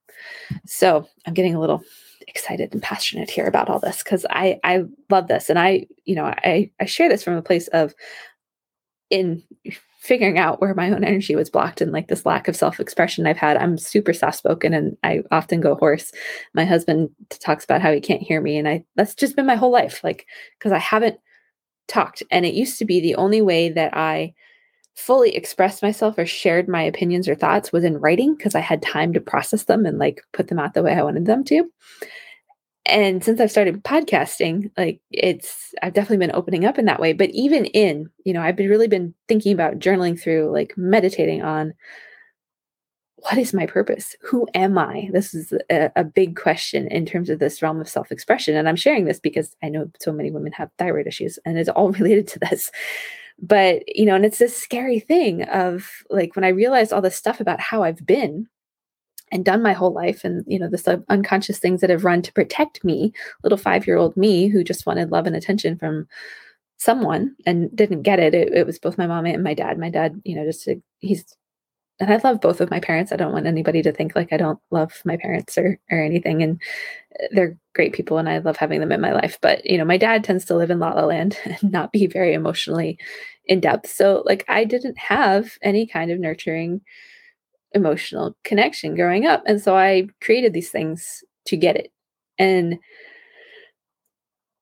So 0.65 1.07
i'm 1.25 1.33
getting 1.33 1.55
a 1.55 1.59
little 1.59 1.83
excited 2.27 2.73
and 2.73 2.81
passionate 2.81 3.29
here 3.29 3.45
about 3.45 3.69
all 3.69 3.79
this 3.79 4.03
because 4.03 4.25
i 4.29 4.59
i 4.63 4.83
love 5.09 5.27
this 5.27 5.49
and 5.49 5.59
i 5.59 5.85
you 6.05 6.15
know 6.15 6.25
i 6.25 6.69
i 6.79 6.85
share 6.85 7.09
this 7.09 7.23
from 7.23 7.35
a 7.35 7.41
place 7.41 7.67
of 7.69 7.93
in 9.09 9.43
figuring 10.05 10.37
out 10.37 10.61
where 10.61 10.75
my 10.75 10.91
own 10.91 11.03
energy 11.03 11.35
was 11.35 11.49
blocked 11.49 11.81
and 11.81 11.91
like 11.91 12.07
this 12.07 12.25
lack 12.25 12.47
of 12.47 12.55
self-expression 12.55 13.25
I've 13.25 13.37
had. 13.37 13.57
I'm 13.57 13.75
super 13.75 14.13
soft-spoken 14.13 14.71
and 14.71 14.95
I 15.01 15.21
often 15.31 15.61
go 15.61 15.73
hoarse. 15.75 16.11
My 16.53 16.63
husband 16.63 17.09
talks 17.29 17.63
about 17.63 17.81
how 17.81 17.91
he 17.91 17.99
can't 17.99 18.21
hear 18.21 18.39
me 18.39 18.57
and 18.57 18.67
I 18.67 18.83
that's 18.95 19.15
just 19.15 19.35
been 19.35 19.47
my 19.47 19.55
whole 19.55 19.71
life 19.71 20.03
like 20.03 20.27
cuz 20.59 20.71
I 20.71 20.77
haven't 20.77 21.17
talked. 21.87 22.21
And 22.29 22.45
it 22.45 22.53
used 22.53 22.77
to 22.79 22.85
be 22.85 22.99
the 22.99 23.15
only 23.15 23.41
way 23.41 23.69
that 23.69 23.97
I 23.97 24.33
fully 24.95 25.35
expressed 25.35 25.83
myself 25.83 26.17
or 26.17 26.25
shared 26.25 26.67
my 26.67 26.81
opinions 26.81 27.27
or 27.27 27.35
thoughts 27.35 27.71
was 27.71 27.83
in 27.83 27.97
writing 27.97 28.35
because 28.35 28.55
I 28.55 28.61
had 28.61 28.81
time 28.81 29.13
to 29.13 29.21
process 29.21 29.63
them 29.65 29.85
and 29.85 29.97
like 29.99 30.21
put 30.33 30.47
them 30.47 30.59
out 30.59 30.73
the 30.73 30.83
way 30.83 30.93
I 30.93 31.03
wanted 31.03 31.25
them 31.25 31.43
to. 31.45 31.69
and 32.85 33.23
since 33.23 33.39
I've 33.39 33.51
started 33.51 33.83
podcasting, 33.83 34.71
like 34.77 35.01
it's 35.11 35.73
I've 35.81 35.93
definitely 35.93 36.25
been 36.25 36.35
opening 36.35 36.65
up 36.65 36.77
in 36.77 36.85
that 36.85 36.99
way. 36.99 37.13
But 37.13 37.31
even 37.31 37.65
in, 37.65 38.09
you 38.25 38.33
know, 38.33 38.41
I've 38.41 38.55
been 38.55 38.69
really 38.69 38.87
been 38.87 39.13
thinking 39.27 39.53
about 39.53 39.79
journaling 39.79 40.19
through, 40.19 40.51
like 40.53 40.73
meditating 40.77 41.41
on 41.43 41.73
what 43.17 43.37
is 43.37 43.53
my 43.53 43.65
purpose? 43.65 44.15
Who 44.21 44.47
am 44.53 44.77
I? 44.77 45.09
This 45.11 45.33
is 45.33 45.53
a, 45.71 45.91
a 45.95 46.03
big 46.03 46.35
question 46.35 46.87
in 46.87 47.05
terms 47.05 47.29
of 47.29 47.39
this 47.39 47.61
realm 47.61 47.79
of 47.79 47.89
self 47.89 48.11
expression. 48.11 48.55
And 48.55 48.67
I'm 48.67 48.75
sharing 48.75 49.05
this 49.05 49.19
because 49.19 49.55
I 49.63 49.69
know 49.69 49.89
so 49.99 50.11
many 50.11 50.31
women 50.31 50.51
have 50.53 50.69
thyroid 50.77 51.07
issues 51.07 51.39
and 51.45 51.57
it's 51.57 51.69
all 51.69 51.91
related 51.91 52.27
to 52.29 52.39
this. 52.39 52.71
But, 53.41 53.83
you 53.87 54.05
know, 54.05 54.15
and 54.15 54.25
it's 54.25 54.37
this 54.37 54.55
scary 54.55 54.99
thing 54.99 55.43
of 55.43 55.89
like 56.09 56.35
when 56.35 56.45
I 56.45 56.49
realized 56.49 56.93
all 56.93 57.01
this 57.01 57.15
stuff 57.15 57.39
about 57.39 57.59
how 57.59 57.83
I've 57.83 58.05
been 58.05 58.47
and 59.31 59.43
done 59.43 59.61
my 59.61 59.73
whole 59.73 59.91
life 59.91 60.23
and 60.23 60.43
you 60.47 60.59
know 60.59 60.69
the 60.69 61.03
unconscious 61.09 61.57
things 61.57 61.81
that 61.81 61.89
have 61.89 62.05
run 62.05 62.21
to 62.21 62.31
protect 62.31 62.83
me 62.83 63.11
little 63.43 63.57
five 63.57 63.87
year 63.87 63.97
old 63.97 64.15
me 64.15 64.47
who 64.47 64.63
just 64.63 64.85
wanted 64.85 65.11
love 65.11 65.25
and 65.25 65.35
attention 65.35 65.77
from 65.77 66.07
someone 66.77 67.35
and 67.45 67.75
didn't 67.75 68.03
get 68.03 68.19
it. 68.19 68.35
it. 68.35 68.53
it 68.53 68.65
was 68.65 68.77
both 68.77 68.99
my 68.99 69.07
mom 69.07 69.25
and 69.25 69.43
my 69.43 69.53
dad 69.53 69.79
my 69.79 69.89
dad 69.89 70.21
you 70.23 70.35
know 70.35 70.45
just 70.45 70.69
he's 70.99 71.25
and 71.99 72.11
I 72.11 72.19
love 72.23 72.41
both 72.41 72.59
of 72.59 72.69
my 72.69 72.79
parents. 72.79 73.11
I 73.11 73.15
don't 73.15 73.31
want 73.31 73.47
anybody 73.47 73.81
to 73.81 73.91
think 73.91 74.15
like 74.15 74.33
I 74.33 74.37
don't 74.37 74.59
love 74.71 75.01
my 75.05 75.17
parents 75.17 75.57
or 75.57 75.79
or 75.91 76.01
anything. 76.01 76.43
And 76.43 76.61
uh, 77.21 77.27
they're 77.31 77.57
great 77.73 77.93
people, 77.93 78.17
and 78.17 78.27
I 78.27 78.39
love 78.39 78.57
having 78.57 78.81
them 78.81 78.91
in 78.91 79.01
my 79.01 79.13
life. 79.13 79.37
But 79.41 79.65
you 79.65 79.77
know, 79.77 79.85
my 79.85 79.97
dad 79.97 80.23
tends 80.23 80.45
to 80.45 80.55
live 80.55 80.71
in 80.71 80.79
La 80.79 80.93
La 80.93 81.05
Land 81.05 81.37
and 81.45 81.71
not 81.71 81.91
be 81.91 82.07
very 82.07 82.33
emotionally 82.33 82.97
in 83.45 83.59
depth. 83.59 83.89
So 83.89 84.23
like, 84.25 84.43
I 84.47 84.65
didn't 84.65 84.97
have 84.97 85.57
any 85.61 85.87
kind 85.87 86.11
of 86.11 86.19
nurturing 86.19 86.81
emotional 87.73 88.35
connection 88.43 88.95
growing 88.95 89.25
up, 89.25 89.43
and 89.45 89.61
so 89.61 89.77
I 89.77 90.07
created 90.21 90.53
these 90.53 90.69
things 90.69 91.23
to 91.45 91.57
get 91.57 91.77
it. 91.77 91.91
And 92.37 92.77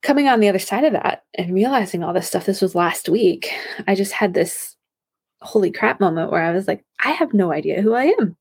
coming 0.03 0.27
on 0.27 0.39
the 0.39 0.49
other 0.49 0.59
side 0.59 0.83
of 0.83 0.93
that 0.93 1.23
and 1.35 1.53
realizing 1.53 2.03
all 2.03 2.13
this 2.13 2.27
stuff, 2.27 2.45
this 2.45 2.61
was 2.61 2.75
last 2.75 3.09
week. 3.09 3.51
I 3.87 3.95
just 3.95 4.11
had 4.11 4.33
this 4.33 4.75
holy 5.43 5.71
crap 5.71 5.99
moment 5.99 6.31
where 6.31 6.43
I 6.43 6.51
was 6.51 6.67
like, 6.67 6.83
I 7.03 7.11
have 7.11 7.33
no 7.33 7.51
idea 7.51 7.81
who 7.81 7.93
I 7.93 8.13
am. 8.19 8.37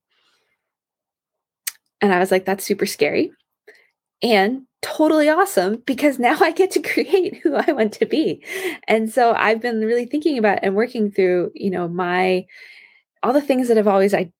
And 2.01 2.13
I 2.13 2.19
was 2.19 2.31
like, 2.31 2.45
that's 2.45 2.65
super 2.65 2.85
scary 2.85 3.31
and 4.23 4.63
totally 4.81 5.29
awesome 5.29 5.83
because 5.85 6.17
now 6.17 6.37
I 6.39 6.51
get 6.51 6.71
to 6.71 6.81
create 6.81 7.37
who 7.43 7.55
I 7.55 7.71
want 7.71 7.93
to 7.93 8.05
be. 8.05 8.43
And 8.87 9.11
so 9.11 9.33
I've 9.33 9.61
been 9.61 9.81
really 9.81 10.05
thinking 10.05 10.37
about 10.37 10.59
and 10.63 10.75
working 10.75 11.11
through, 11.11 11.51
you 11.53 11.69
know, 11.69 11.87
my 11.87 12.45
all 13.21 13.33
the 13.33 13.41
things 13.41 13.67
that 13.67 13.77
have 13.77 13.87
always 13.87 14.13
I 14.13 14.31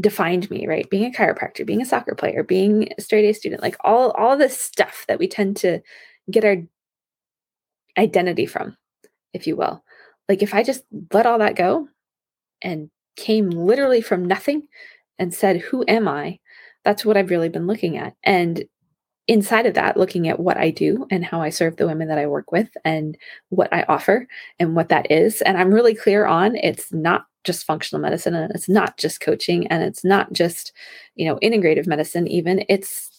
defined 0.00 0.50
me, 0.50 0.66
right? 0.66 0.88
Being 0.90 1.04
a 1.04 1.16
chiropractor, 1.16 1.66
being 1.66 1.82
a 1.82 1.86
soccer 1.86 2.14
player, 2.14 2.42
being 2.42 2.92
a 2.96 3.00
straight 3.00 3.28
A 3.28 3.32
student, 3.32 3.62
like 3.62 3.76
all 3.80 4.10
all 4.12 4.36
this 4.36 4.58
stuff 4.58 5.04
that 5.08 5.18
we 5.18 5.28
tend 5.28 5.56
to 5.58 5.80
get 6.30 6.44
our 6.44 6.56
identity 7.96 8.46
from, 8.46 8.76
if 9.32 9.46
you 9.46 9.56
will. 9.56 9.84
Like 10.28 10.42
if 10.42 10.54
I 10.54 10.62
just 10.62 10.84
let 11.12 11.26
all 11.26 11.38
that 11.38 11.56
go 11.56 11.88
and 12.62 12.90
came 13.16 13.50
literally 13.50 14.00
from 14.00 14.24
nothing 14.24 14.66
and 15.18 15.32
said, 15.34 15.60
Who 15.60 15.84
am 15.86 16.08
I? 16.08 16.38
That's 16.84 17.04
what 17.04 17.16
I've 17.16 17.30
really 17.30 17.48
been 17.48 17.66
looking 17.66 17.96
at. 17.96 18.14
And 18.22 18.64
inside 19.26 19.66
of 19.66 19.74
that, 19.74 19.96
looking 19.96 20.28
at 20.28 20.38
what 20.38 20.56
I 20.56 20.70
do 20.70 21.06
and 21.10 21.24
how 21.24 21.40
I 21.40 21.48
serve 21.48 21.76
the 21.76 21.86
women 21.86 22.08
that 22.08 22.18
I 22.18 22.26
work 22.26 22.52
with 22.52 22.68
and 22.84 23.16
what 23.48 23.72
I 23.72 23.84
offer 23.88 24.26
and 24.58 24.76
what 24.76 24.90
that 24.90 25.10
is. 25.10 25.40
And 25.42 25.56
I'm 25.56 25.72
really 25.72 25.94
clear 25.94 26.26
on 26.26 26.56
it's 26.56 26.92
not 26.92 27.24
just 27.42 27.64
functional 27.64 28.02
medicine 28.02 28.34
and 28.34 28.50
it's 28.54 28.68
not 28.68 28.98
just 28.98 29.20
coaching 29.20 29.66
and 29.68 29.82
it's 29.82 30.04
not 30.04 30.32
just, 30.32 30.72
you 31.14 31.26
know, 31.26 31.38
integrative 31.42 31.86
medicine, 31.86 32.26
even. 32.28 32.64
It's 32.68 33.10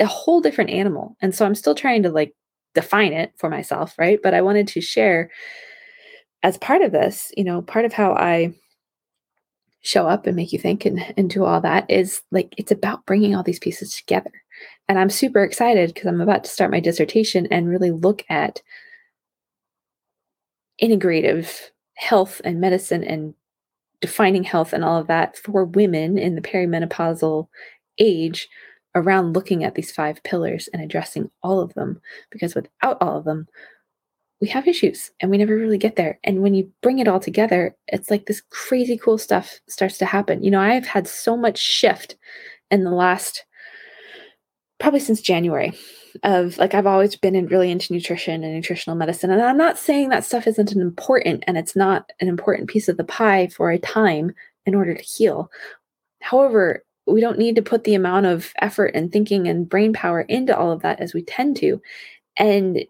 a 0.00 0.06
whole 0.06 0.40
different 0.40 0.70
animal. 0.70 1.16
And 1.22 1.34
so 1.34 1.46
I'm 1.46 1.54
still 1.54 1.74
trying 1.74 2.02
to 2.02 2.10
like 2.10 2.34
define 2.74 3.12
it 3.12 3.32
for 3.36 3.48
myself, 3.48 3.94
right? 3.98 4.18
But 4.22 4.34
I 4.34 4.42
wanted 4.42 4.68
to 4.68 4.80
share 4.80 5.30
as 6.44 6.58
part 6.58 6.82
of 6.82 6.92
this, 6.92 7.32
you 7.36 7.42
know, 7.42 7.62
part 7.62 7.86
of 7.86 7.92
how 7.94 8.12
I 8.12 8.54
show 9.80 10.06
up 10.06 10.26
and 10.26 10.36
make 10.36 10.52
you 10.52 10.58
think 10.58 10.84
and, 10.84 11.02
and 11.16 11.28
do 11.28 11.44
all 11.44 11.60
that 11.62 11.90
is 11.90 12.22
like 12.30 12.54
it's 12.58 12.70
about 12.70 13.04
bringing 13.06 13.34
all 13.34 13.42
these 13.42 13.58
pieces 13.58 13.94
together. 13.94 14.30
And 14.86 14.98
I'm 14.98 15.10
super 15.10 15.42
excited 15.42 15.92
because 15.92 16.06
I'm 16.06 16.20
about 16.20 16.44
to 16.44 16.50
start 16.50 16.70
my 16.70 16.80
dissertation 16.80 17.48
and 17.50 17.68
really 17.68 17.90
look 17.90 18.24
at 18.28 18.62
integrative 20.82 21.70
health 21.94 22.42
and 22.44 22.60
medicine 22.60 23.02
and 23.02 23.34
defining 24.00 24.44
health 24.44 24.74
and 24.74 24.84
all 24.84 24.98
of 24.98 25.06
that 25.06 25.38
for 25.38 25.64
women 25.64 26.18
in 26.18 26.34
the 26.34 26.42
perimenopausal 26.42 27.48
age 27.98 28.48
around 28.94 29.32
looking 29.32 29.64
at 29.64 29.74
these 29.74 29.90
five 29.90 30.22
pillars 30.24 30.68
and 30.72 30.82
addressing 30.82 31.30
all 31.42 31.60
of 31.60 31.72
them 31.72 32.00
because 32.30 32.54
without 32.54 32.98
all 33.00 33.16
of 33.16 33.24
them 33.24 33.46
we 34.40 34.48
have 34.48 34.68
issues 34.68 35.10
and 35.20 35.30
we 35.30 35.38
never 35.38 35.56
really 35.56 35.78
get 35.78 35.96
there. 35.96 36.18
And 36.24 36.42
when 36.42 36.54
you 36.54 36.70
bring 36.82 36.98
it 36.98 37.08
all 37.08 37.20
together, 37.20 37.74
it's 37.88 38.10
like 38.10 38.26
this 38.26 38.42
crazy 38.50 38.98
cool 38.98 39.18
stuff 39.18 39.60
starts 39.68 39.98
to 39.98 40.06
happen. 40.06 40.42
You 40.42 40.50
know, 40.50 40.60
I've 40.60 40.86
had 40.86 41.08
so 41.08 41.36
much 41.36 41.58
shift 41.58 42.16
in 42.70 42.84
the 42.84 42.90
last 42.90 43.44
probably 44.78 45.00
since 45.00 45.20
January 45.20 45.72
of 46.22 46.58
like 46.58 46.74
I've 46.74 46.86
always 46.86 47.16
been 47.16 47.34
in 47.34 47.46
really 47.46 47.70
into 47.70 47.92
nutrition 47.92 48.44
and 48.44 48.54
nutritional 48.54 48.96
medicine. 48.96 49.30
And 49.30 49.40
I'm 49.40 49.56
not 49.56 49.78
saying 49.78 50.10
that 50.10 50.24
stuff 50.24 50.46
isn't 50.46 50.72
an 50.72 50.80
important 50.80 51.44
and 51.46 51.56
it's 51.56 51.74
not 51.74 52.10
an 52.20 52.28
important 52.28 52.68
piece 52.68 52.88
of 52.88 52.96
the 52.96 53.04
pie 53.04 53.48
for 53.48 53.70
a 53.70 53.78
time 53.78 54.34
in 54.66 54.74
order 54.74 54.94
to 54.94 55.02
heal. 55.02 55.50
However, 56.20 56.84
we 57.06 57.20
don't 57.20 57.38
need 57.38 57.56
to 57.56 57.62
put 57.62 57.84
the 57.84 57.94
amount 57.94 58.26
of 58.26 58.52
effort 58.60 58.92
and 58.94 59.12
thinking 59.12 59.46
and 59.46 59.68
brain 59.68 59.92
power 59.92 60.22
into 60.22 60.56
all 60.56 60.70
of 60.70 60.82
that 60.82 61.00
as 61.00 61.14
we 61.14 61.22
tend 61.22 61.56
to. 61.58 61.80
And 62.36 62.84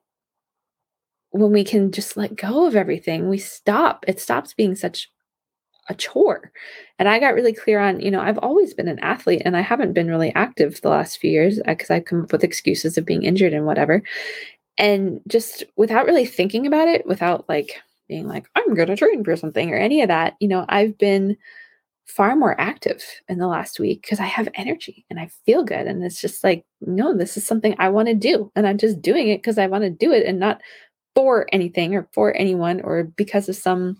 when 1.34 1.50
we 1.50 1.64
can 1.64 1.90
just 1.90 2.16
let 2.16 2.36
go 2.36 2.64
of 2.64 2.76
everything, 2.76 3.28
we 3.28 3.38
stop. 3.38 4.04
It 4.06 4.20
stops 4.20 4.54
being 4.54 4.76
such 4.76 5.10
a 5.88 5.94
chore. 5.94 6.52
And 7.00 7.08
I 7.08 7.18
got 7.18 7.34
really 7.34 7.52
clear 7.52 7.80
on, 7.80 7.98
you 7.98 8.08
know, 8.08 8.20
I've 8.20 8.38
always 8.38 8.72
been 8.72 8.86
an 8.86 9.00
athlete 9.00 9.42
and 9.44 9.56
I 9.56 9.60
haven't 9.60 9.94
been 9.94 10.06
really 10.06 10.32
active 10.36 10.80
the 10.80 10.90
last 10.90 11.18
few 11.18 11.32
years 11.32 11.58
because 11.66 11.90
uh, 11.90 11.94
I've 11.94 12.04
come 12.04 12.22
up 12.22 12.30
with 12.30 12.44
excuses 12.44 12.96
of 12.96 13.04
being 13.04 13.24
injured 13.24 13.52
and 13.52 13.66
whatever. 13.66 14.00
And 14.78 15.20
just 15.26 15.64
without 15.74 16.06
really 16.06 16.24
thinking 16.24 16.68
about 16.68 16.86
it, 16.86 17.04
without 17.04 17.48
like 17.48 17.80
being 18.06 18.28
like, 18.28 18.46
I'm 18.54 18.72
going 18.72 18.88
to 18.88 18.96
train 18.96 19.24
for 19.24 19.34
something 19.34 19.72
or 19.72 19.76
any 19.76 20.02
of 20.02 20.08
that, 20.08 20.34
you 20.38 20.46
know, 20.46 20.64
I've 20.68 20.96
been 20.98 21.36
far 22.06 22.36
more 22.36 22.58
active 22.60 23.02
in 23.28 23.38
the 23.38 23.48
last 23.48 23.80
week 23.80 24.02
because 24.02 24.20
I 24.20 24.26
have 24.26 24.48
energy 24.54 25.04
and 25.10 25.18
I 25.18 25.30
feel 25.44 25.64
good. 25.64 25.88
And 25.88 26.04
it's 26.04 26.20
just 26.20 26.44
like, 26.44 26.64
no, 26.80 27.16
this 27.16 27.36
is 27.36 27.44
something 27.44 27.74
I 27.80 27.88
want 27.88 28.06
to 28.06 28.14
do. 28.14 28.52
And 28.54 28.68
I'm 28.68 28.78
just 28.78 29.02
doing 29.02 29.30
it 29.30 29.38
because 29.38 29.58
I 29.58 29.66
want 29.66 29.82
to 29.82 29.90
do 29.90 30.12
it 30.12 30.26
and 30.26 30.38
not 30.38 30.60
for 31.14 31.46
anything 31.52 31.94
or 31.94 32.08
for 32.12 32.34
anyone 32.36 32.80
or 32.80 33.04
because 33.04 33.48
of 33.48 33.56
some 33.56 33.96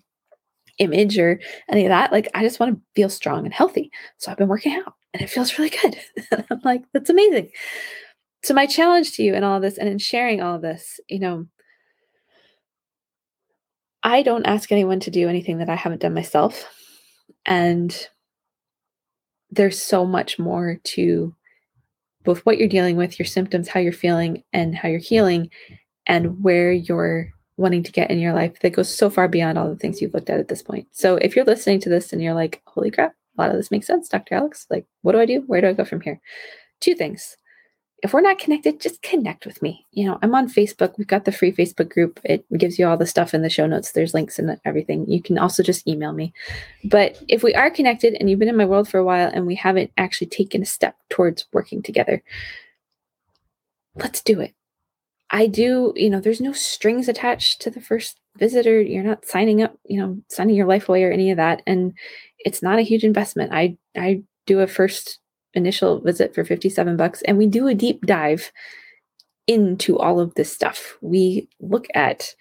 image 0.78 1.18
or 1.18 1.40
any 1.68 1.84
of 1.84 1.90
that. 1.90 2.12
Like, 2.12 2.28
I 2.34 2.42
just 2.42 2.58
want 2.60 2.74
to 2.74 2.82
feel 2.94 3.08
strong 3.08 3.44
and 3.44 3.54
healthy. 3.54 3.90
So 4.18 4.30
I've 4.30 4.38
been 4.38 4.48
working 4.48 4.74
out 4.74 4.94
and 5.12 5.22
it 5.22 5.30
feels 5.30 5.58
really 5.58 5.70
good. 5.70 5.96
I'm 6.50 6.60
like, 6.64 6.82
that's 6.92 7.10
amazing. 7.10 7.50
So, 8.42 8.54
my 8.54 8.66
challenge 8.66 9.12
to 9.12 9.22
you 9.22 9.34
in 9.34 9.44
all 9.44 9.60
this 9.60 9.78
and 9.78 9.88
in 9.88 9.98
sharing 9.98 10.42
all 10.42 10.58
this, 10.58 11.00
you 11.08 11.18
know, 11.18 11.46
I 14.02 14.22
don't 14.22 14.46
ask 14.46 14.70
anyone 14.70 15.00
to 15.00 15.10
do 15.10 15.28
anything 15.28 15.58
that 15.58 15.70
I 15.70 15.76
haven't 15.76 16.02
done 16.02 16.14
myself. 16.14 16.68
And 17.46 17.96
there's 19.50 19.80
so 19.80 20.04
much 20.04 20.38
more 20.38 20.78
to 20.84 21.34
both 22.24 22.40
what 22.40 22.58
you're 22.58 22.68
dealing 22.68 22.96
with, 22.96 23.18
your 23.18 23.26
symptoms, 23.26 23.68
how 23.68 23.80
you're 23.80 23.92
feeling, 23.92 24.42
and 24.52 24.74
how 24.74 24.88
you're 24.88 24.98
healing 24.98 25.50
and 26.06 26.42
where 26.42 26.72
you're 26.72 27.34
wanting 27.56 27.82
to 27.84 27.92
get 27.92 28.10
in 28.10 28.18
your 28.18 28.32
life 28.32 28.58
that 28.60 28.72
goes 28.72 28.94
so 28.94 29.08
far 29.08 29.28
beyond 29.28 29.58
all 29.58 29.68
the 29.68 29.76
things 29.76 30.00
you've 30.00 30.14
looked 30.14 30.30
at 30.30 30.40
at 30.40 30.48
this 30.48 30.62
point. 30.62 30.88
So 30.92 31.16
if 31.16 31.36
you're 31.36 31.44
listening 31.44 31.80
to 31.80 31.88
this 31.88 32.12
and 32.12 32.22
you're 32.22 32.34
like, 32.34 32.62
holy 32.66 32.90
crap, 32.90 33.14
a 33.36 33.42
lot 33.42 33.50
of 33.50 33.56
this 33.56 33.70
makes 33.70 33.86
sense, 33.86 34.08
Dr. 34.08 34.34
Alex, 34.34 34.66
like, 34.70 34.86
what 35.02 35.12
do 35.12 35.20
I 35.20 35.26
do? 35.26 35.44
Where 35.46 35.60
do 35.60 35.68
I 35.68 35.72
go 35.72 35.84
from 35.84 36.00
here? 36.00 36.20
Two 36.80 36.94
things. 36.94 37.36
If 38.02 38.12
we're 38.12 38.20
not 38.20 38.38
connected, 38.38 38.80
just 38.80 39.00
connect 39.00 39.46
with 39.46 39.62
me. 39.62 39.86
You 39.92 40.06
know, 40.06 40.18
I'm 40.20 40.34
on 40.34 40.52
Facebook. 40.52 40.98
We've 40.98 41.06
got 41.06 41.24
the 41.24 41.32
free 41.32 41.52
Facebook 41.52 41.88
group. 41.88 42.20
It 42.22 42.44
gives 42.58 42.78
you 42.78 42.86
all 42.86 42.98
the 42.98 43.06
stuff 43.06 43.32
in 43.32 43.40
the 43.40 43.48
show 43.48 43.66
notes. 43.66 43.92
There's 43.92 44.12
links 44.12 44.38
and 44.38 44.60
everything. 44.66 45.08
You 45.08 45.22
can 45.22 45.38
also 45.38 45.62
just 45.62 45.88
email 45.88 46.12
me. 46.12 46.34
But 46.84 47.22
if 47.28 47.42
we 47.42 47.54
are 47.54 47.70
connected 47.70 48.14
and 48.14 48.28
you've 48.28 48.40
been 48.40 48.48
in 48.48 48.58
my 48.58 48.66
world 48.66 48.88
for 48.88 48.98
a 48.98 49.04
while 49.04 49.30
and 49.32 49.46
we 49.46 49.54
haven't 49.54 49.90
actually 49.96 50.26
taken 50.26 50.60
a 50.60 50.66
step 50.66 50.96
towards 51.08 51.46
working 51.52 51.82
together, 51.82 52.22
let's 53.94 54.20
do 54.20 54.40
it 54.40 54.54
I 55.34 55.48
do, 55.48 55.92
you 55.96 56.10
know, 56.10 56.20
there's 56.20 56.40
no 56.40 56.52
strings 56.52 57.08
attached 57.08 57.60
to 57.62 57.70
the 57.70 57.80
first 57.80 58.20
visitor. 58.38 58.80
You're 58.80 59.02
not 59.02 59.26
signing 59.26 59.62
up, 59.64 59.76
you 59.84 59.98
know, 60.00 60.16
signing 60.28 60.54
your 60.54 60.68
life 60.68 60.88
away 60.88 61.02
or 61.02 61.10
any 61.10 61.32
of 61.32 61.38
that. 61.38 61.60
And 61.66 61.92
it's 62.38 62.62
not 62.62 62.78
a 62.78 62.82
huge 62.82 63.02
investment. 63.02 63.52
I 63.52 63.76
I 63.96 64.22
do 64.46 64.60
a 64.60 64.68
first 64.68 65.18
initial 65.52 66.00
visit 66.00 66.36
for 66.36 66.44
57 66.44 66.96
bucks 66.96 67.20
and 67.22 67.36
we 67.36 67.48
do 67.48 67.66
a 67.66 67.74
deep 67.74 68.06
dive 68.06 68.52
into 69.48 69.98
all 69.98 70.20
of 70.20 70.32
this 70.36 70.52
stuff. 70.52 70.96
We 71.00 71.48
look 71.58 71.88
at 71.94 72.32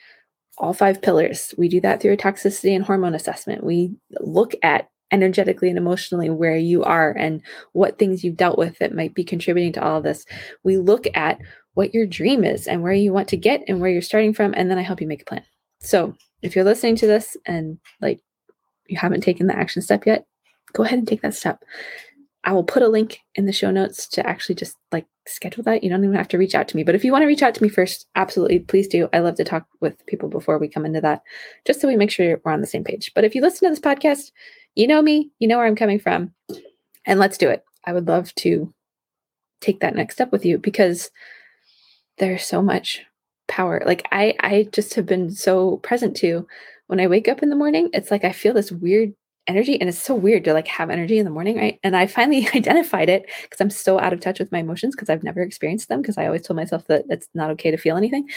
all 0.60 0.74
five 0.74 1.02
pillars. 1.02 1.56
We 1.58 1.70
do 1.70 1.82
that 1.82 2.00
through 2.00 2.14
a 2.14 2.18
toxicity 2.18 2.76
and 2.76 2.86
hormone 2.86 3.16
assessment. 3.16 3.64
We 3.64 3.96
look 4.20 4.54
at 4.62 4.92
energetically 5.12 5.70
and 5.70 5.80
emotionally 5.80 6.30
where 6.30 6.58
you 6.58 6.84
are 6.84 7.12
and 7.12 7.42
what 7.72 7.98
things 7.98 8.24
you've 8.24 8.38
dealt 8.38 8.60
with 8.60 8.78
that 8.78 8.96
might 8.96 9.16
be 9.16 9.24
contributing 9.24 9.74
to 9.74 9.84
all 9.84 9.98
of 9.98 10.04
this. 10.04 10.26
We 10.64 10.78
look 10.78 11.08
at 11.16 11.40
what 11.74 11.94
your 11.94 12.06
dream 12.06 12.44
is 12.44 12.68
and 12.68 12.84
where 12.84 12.94
you 12.94 13.12
want 13.12 13.28
to 13.30 13.38
get 13.38 13.64
and 13.68 13.80
where 13.80 13.90
you're 13.90 14.02
starting 14.02 14.34
from. 14.34 14.54
And 14.56 14.70
then 14.70 14.78
I 14.78 14.84
help 14.84 15.02
you 15.02 15.08
make 15.08 15.22
a 15.22 15.26
plan. 15.26 15.44
So 15.80 16.16
if 16.42 16.56
you're 16.56 16.66
listening 16.66 16.96
to 16.98 17.08
this 17.08 17.36
and 17.46 17.80
like 18.02 18.20
you 18.88 18.98
haven't 18.98 19.22
taken 19.22 19.48
the 19.48 19.58
action 19.58 19.82
step 19.82 20.06
yet, 20.06 20.26
go 20.74 20.84
ahead 20.84 21.00
and 21.00 21.08
take 21.08 21.22
that 21.22 21.36
step. 21.36 21.64
I 22.44 22.52
will 22.52 22.64
put 22.64 22.84
a 22.84 22.90
link 22.90 23.20
in 23.36 23.46
the 23.46 23.54
show 23.54 23.72
notes 23.72 24.08
to 24.10 24.28
actually 24.28 24.56
just 24.56 24.76
like 24.92 25.06
schedule 25.28 25.64
that. 25.64 25.84
You 25.84 25.90
don't 25.90 26.04
even 26.04 26.18
have 26.18 26.28
to 26.30 26.38
reach 26.38 26.56
out 26.56 26.68
to 26.68 26.76
me. 26.76 26.84
But 26.84 26.96
if 26.96 27.06
you 27.06 27.12
want 27.12 27.22
to 27.22 27.28
reach 27.28 27.42
out 27.42 27.56
to 27.56 27.64
me 27.64 27.70
first, 27.70 28.06
absolutely, 28.16 28.60
please 28.60 28.88
do. 28.88 29.08
I 29.14 29.20
love 29.20 29.36
to 29.36 29.46
talk 29.46 29.66
with 29.80 30.06
people 30.08 30.28
before 30.28 30.60
we 30.60 30.68
come 30.68 30.86
into 30.86 31.00
that, 31.02 31.22
just 31.66 31.80
so 31.80 31.88
we 31.88 31.96
make 31.96 32.12
sure 32.12 32.42
we're 32.44 32.52
on 32.52 32.60
the 32.60 32.68
same 32.68 32.84
page. 32.84 33.12
But 33.16 33.24
if 33.24 33.34
you 33.34 33.42
listen 33.42 33.68
to 33.68 33.70
this 33.70 33.80
podcast, 33.80 34.32
you 34.76 34.88
know 34.88 35.02
me, 35.02 35.32
you 35.40 35.48
know 35.48 35.58
where 35.58 35.68
I'm 35.68 35.76
coming 35.76 36.00
from, 36.00 36.34
and 37.06 37.20
let's 37.20 37.38
do 37.38 37.50
it. 37.50 37.64
I 37.86 37.94
would 37.94 38.08
love 38.08 38.36
to 38.36 38.74
take 39.62 39.80
that 39.80 39.96
next 39.96 40.16
step 40.16 40.32
with 40.34 40.46
you 40.46 40.58
because 40.58 41.10
there's 42.18 42.46
so 42.46 42.62
much 42.62 43.02
power. 43.48 43.82
Like 43.86 44.08
I 44.12 44.36
I 44.40 44.68
just 44.72 44.94
have 44.96 45.06
been 45.06 45.32
so 45.32 45.78
present 45.78 46.16
to 46.18 46.48
when 46.88 47.00
I 47.00 47.08
wake 47.08 47.28
up 47.28 47.44
in 47.44 47.50
the 47.50 47.56
morning, 47.56 47.90
it's 47.94 48.12
like 48.12 48.24
I 48.24 48.32
feel 48.32 48.54
this 48.54 48.72
weird 48.72 49.14
energy 49.48 49.80
and 49.80 49.90
it's 49.90 50.02
so 50.02 50.16
weird 50.16 50.44
to 50.46 50.54
like 50.54 50.68
have 50.68 50.90
energy 50.90 51.18
in 51.18 51.26
the 51.26 51.32
morning 51.32 51.58
right? 51.58 51.80
And 51.84 51.96
i 51.98 52.08
finally 52.08 52.48
identified 52.56 53.10
it 53.10 53.30
because 53.42 53.60
i'm 53.60 53.70
so 53.70 54.00
out 54.00 54.14
of 54.14 54.22
touch 54.22 54.40
with 54.40 54.52
my 54.52 54.60
emotions 54.60 54.96
because 54.96 55.10
i've 55.10 55.24
never 55.24 55.42
experienced 55.42 55.90
them 55.90 56.02
because 56.02 56.18
i 56.18 56.26
always 56.26 56.44
told 56.44 56.58
myself 56.58 56.88
that 56.88 57.04
it's 57.10 57.28
not 57.34 57.50
okay 57.52 57.72
to 57.72 57.78
feel 57.78 57.98
anything. 57.98 58.30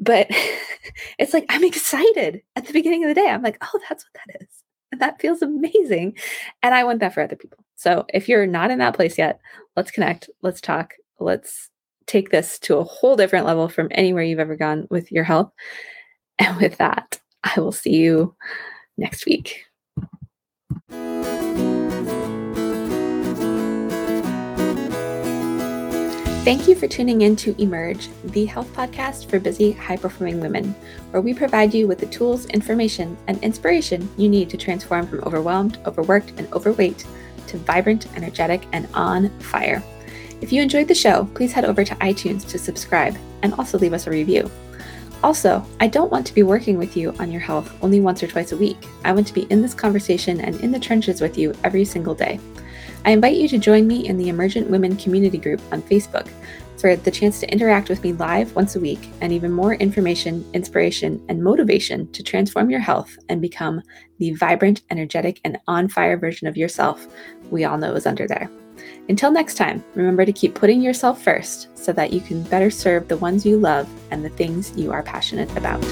But 0.00 0.26
it's 1.18 1.32
like 1.32 1.46
i'm 1.50 1.64
excited 1.64 2.42
at 2.56 2.66
the 2.66 2.72
beginning 2.72 3.04
of 3.04 3.08
the 3.08 3.14
day. 3.14 3.28
I'm 3.28 3.42
like 3.42 3.58
oh 3.62 3.80
that's 3.88 4.04
what 4.04 4.22
that 4.26 4.42
is. 4.42 4.48
And 4.92 5.00
that 5.00 5.20
feels 5.20 5.42
amazing 5.42 6.16
and 6.62 6.74
i 6.74 6.84
want 6.84 7.00
that 7.00 7.14
for 7.14 7.22
other 7.22 7.36
people. 7.36 7.58
So 7.76 8.04
if 8.12 8.28
you're 8.28 8.46
not 8.46 8.70
in 8.70 8.78
that 8.78 8.94
place 8.94 9.16
yet 9.18 9.40
let's 9.76 9.90
connect 9.92 10.28
let's 10.42 10.60
talk 10.60 10.94
let's 11.20 11.70
take 12.06 12.30
this 12.30 12.58
to 12.58 12.76
a 12.76 12.84
whole 12.84 13.16
different 13.16 13.46
level 13.46 13.68
from 13.68 13.88
anywhere 13.90 14.22
you've 14.22 14.38
ever 14.38 14.56
gone 14.56 14.86
with 14.90 15.10
your 15.12 15.24
health 15.24 15.52
and 16.38 16.56
with 16.58 16.76
that 16.78 17.20
i 17.42 17.58
will 17.60 17.72
see 17.72 17.94
you 17.96 18.34
next 18.96 19.26
week 19.26 19.64
Thank 26.44 26.68
you 26.68 26.74
for 26.74 26.86
tuning 26.86 27.22
in 27.22 27.36
to 27.36 27.58
Emerge, 27.58 28.10
the 28.22 28.44
health 28.44 28.70
podcast 28.74 29.30
for 29.30 29.40
busy, 29.40 29.72
high 29.72 29.96
performing 29.96 30.40
women, 30.40 30.74
where 31.10 31.22
we 31.22 31.32
provide 31.32 31.72
you 31.72 31.88
with 31.88 31.98
the 31.98 32.06
tools, 32.06 32.44
information, 32.50 33.16
and 33.28 33.42
inspiration 33.42 34.06
you 34.18 34.28
need 34.28 34.50
to 34.50 34.58
transform 34.58 35.06
from 35.06 35.20
overwhelmed, 35.20 35.78
overworked, 35.86 36.38
and 36.38 36.52
overweight 36.52 37.06
to 37.46 37.56
vibrant, 37.56 38.14
energetic, 38.14 38.66
and 38.72 38.86
on 38.92 39.30
fire. 39.40 39.82
If 40.40 40.52
you 40.52 40.62
enjoyed 40.62 40.88
the 40.88 40.94
show, 40.94 41.28
please 41.34 41.52
head 41.52 41.64
over 41.64 41.84
to 41.84 41.94
iTunes 41.96 42.46
to 42.48 42.58
subscribe 42.58 43.16
and 43.42 43.54
also 43.54 43.78
leave 43.78 43.92
us 43.92 44.06
a 44.06 44.10
review. 44.10 44.50
Also, 45.22 45.64
I 45.80 45.86
don't 45.86 46.12
want 46.12 46.26
to 46.26 46.34
be 46.34 46.42
working 46.42 46.76
with 46.76 46.96
you 46.96 47.14
on 47.18 47.32
your 47.32 47.40
health 47.40 47.74
only 47.82 48.00
once 48.00 48.22
or 48.22 48.26
twice 48.26 48.52
a 48.52 48.56
week. 48.56 48.76
I 49.04 49.12
want 49.12 49.26
to 49.26 49.32
be 49.32 49.46
in 49.50 49.62
this 49.62 49.72
conversation 49.72 50.40
and 50.40 50.60
in 50.60 50.70
the 50.70 50.78
trenches 50.78 51.20
with 51.22 51.38
you 51.38 51.54
every 51.64 51.84
single 51.86 52.14
day. 52.14 52.38
I 53.06 53.12
invite 53.12 53.36
you 53.36 53.48
to 53.48 53.58
join 53.58 53.86
me 53.86 54.06
in 54.06 54.18
the 54.18 54.28
Emergent 54.28 54.68
Women 54.68 54.96
Community 54.96 55.38
Group 55.38 55.62
on 55.72 55.82
Facebook 55.82 56.28
for 56.78 56.96
the 56.96 57.10
chance 57.10 57.40
to 57.40 57.50
interact 57.50 57.88
with 57.88 58.02
me 58.02 58.12
live 58.12 58.54
once 58.54 58.76
a 58.76 58.80
week 58.80 59.08
and 59.22 59.32
even 59.32 59.50
more 59.50 59.74
information, 59.74 60.44
inspiration, 60.52 61.24
and 61.30 61.42
motivation 61.42 62.10
to 62.12 62.22
transform 62.22 62.68
your 62.68 62.80
health 62.80 63.16
and 63.30 63.40
become 63.40 63.80
the 64.18 64.32
vibrant, 64.32 64.82
energetic, 64.90 65.40
and 65.44 65.58
on 65.68 65.88
fire 65.88 66.18
version 66.18 66.46
of 66.46 66.56
yourself 66.56 67.06
we 67.50 67.64
all 67.64 67.78
know 67.78 67.94
is 67.94 68.06
under 68.06 68.26
there. 68.26 68.50
Until 69.08 69.30
next 69.30 69.54
time, 69.54 69.84
remember 69.94 70.24
to 70.24 70.32
keep 70.32 70.54
putting 70.54 70.80
yourself 70.80 71.22
first 71.22 71.76
so 71.76 71.92
that 71.92 72.12
you 72.12 72.20
can 72.20 72.42
better 72.44 72.70
serve 72.70 73.08
the 73.08 73.16
ones 73.16 73.44
you 73.44 73.58
love 73.58 73.88
and 74.10 74.24
the 74.24 74.30
things 74.30 74.72
you 74.76 74.92
are 74.92 75.02
passionate 75.02 75.50
about. 75.56 75.82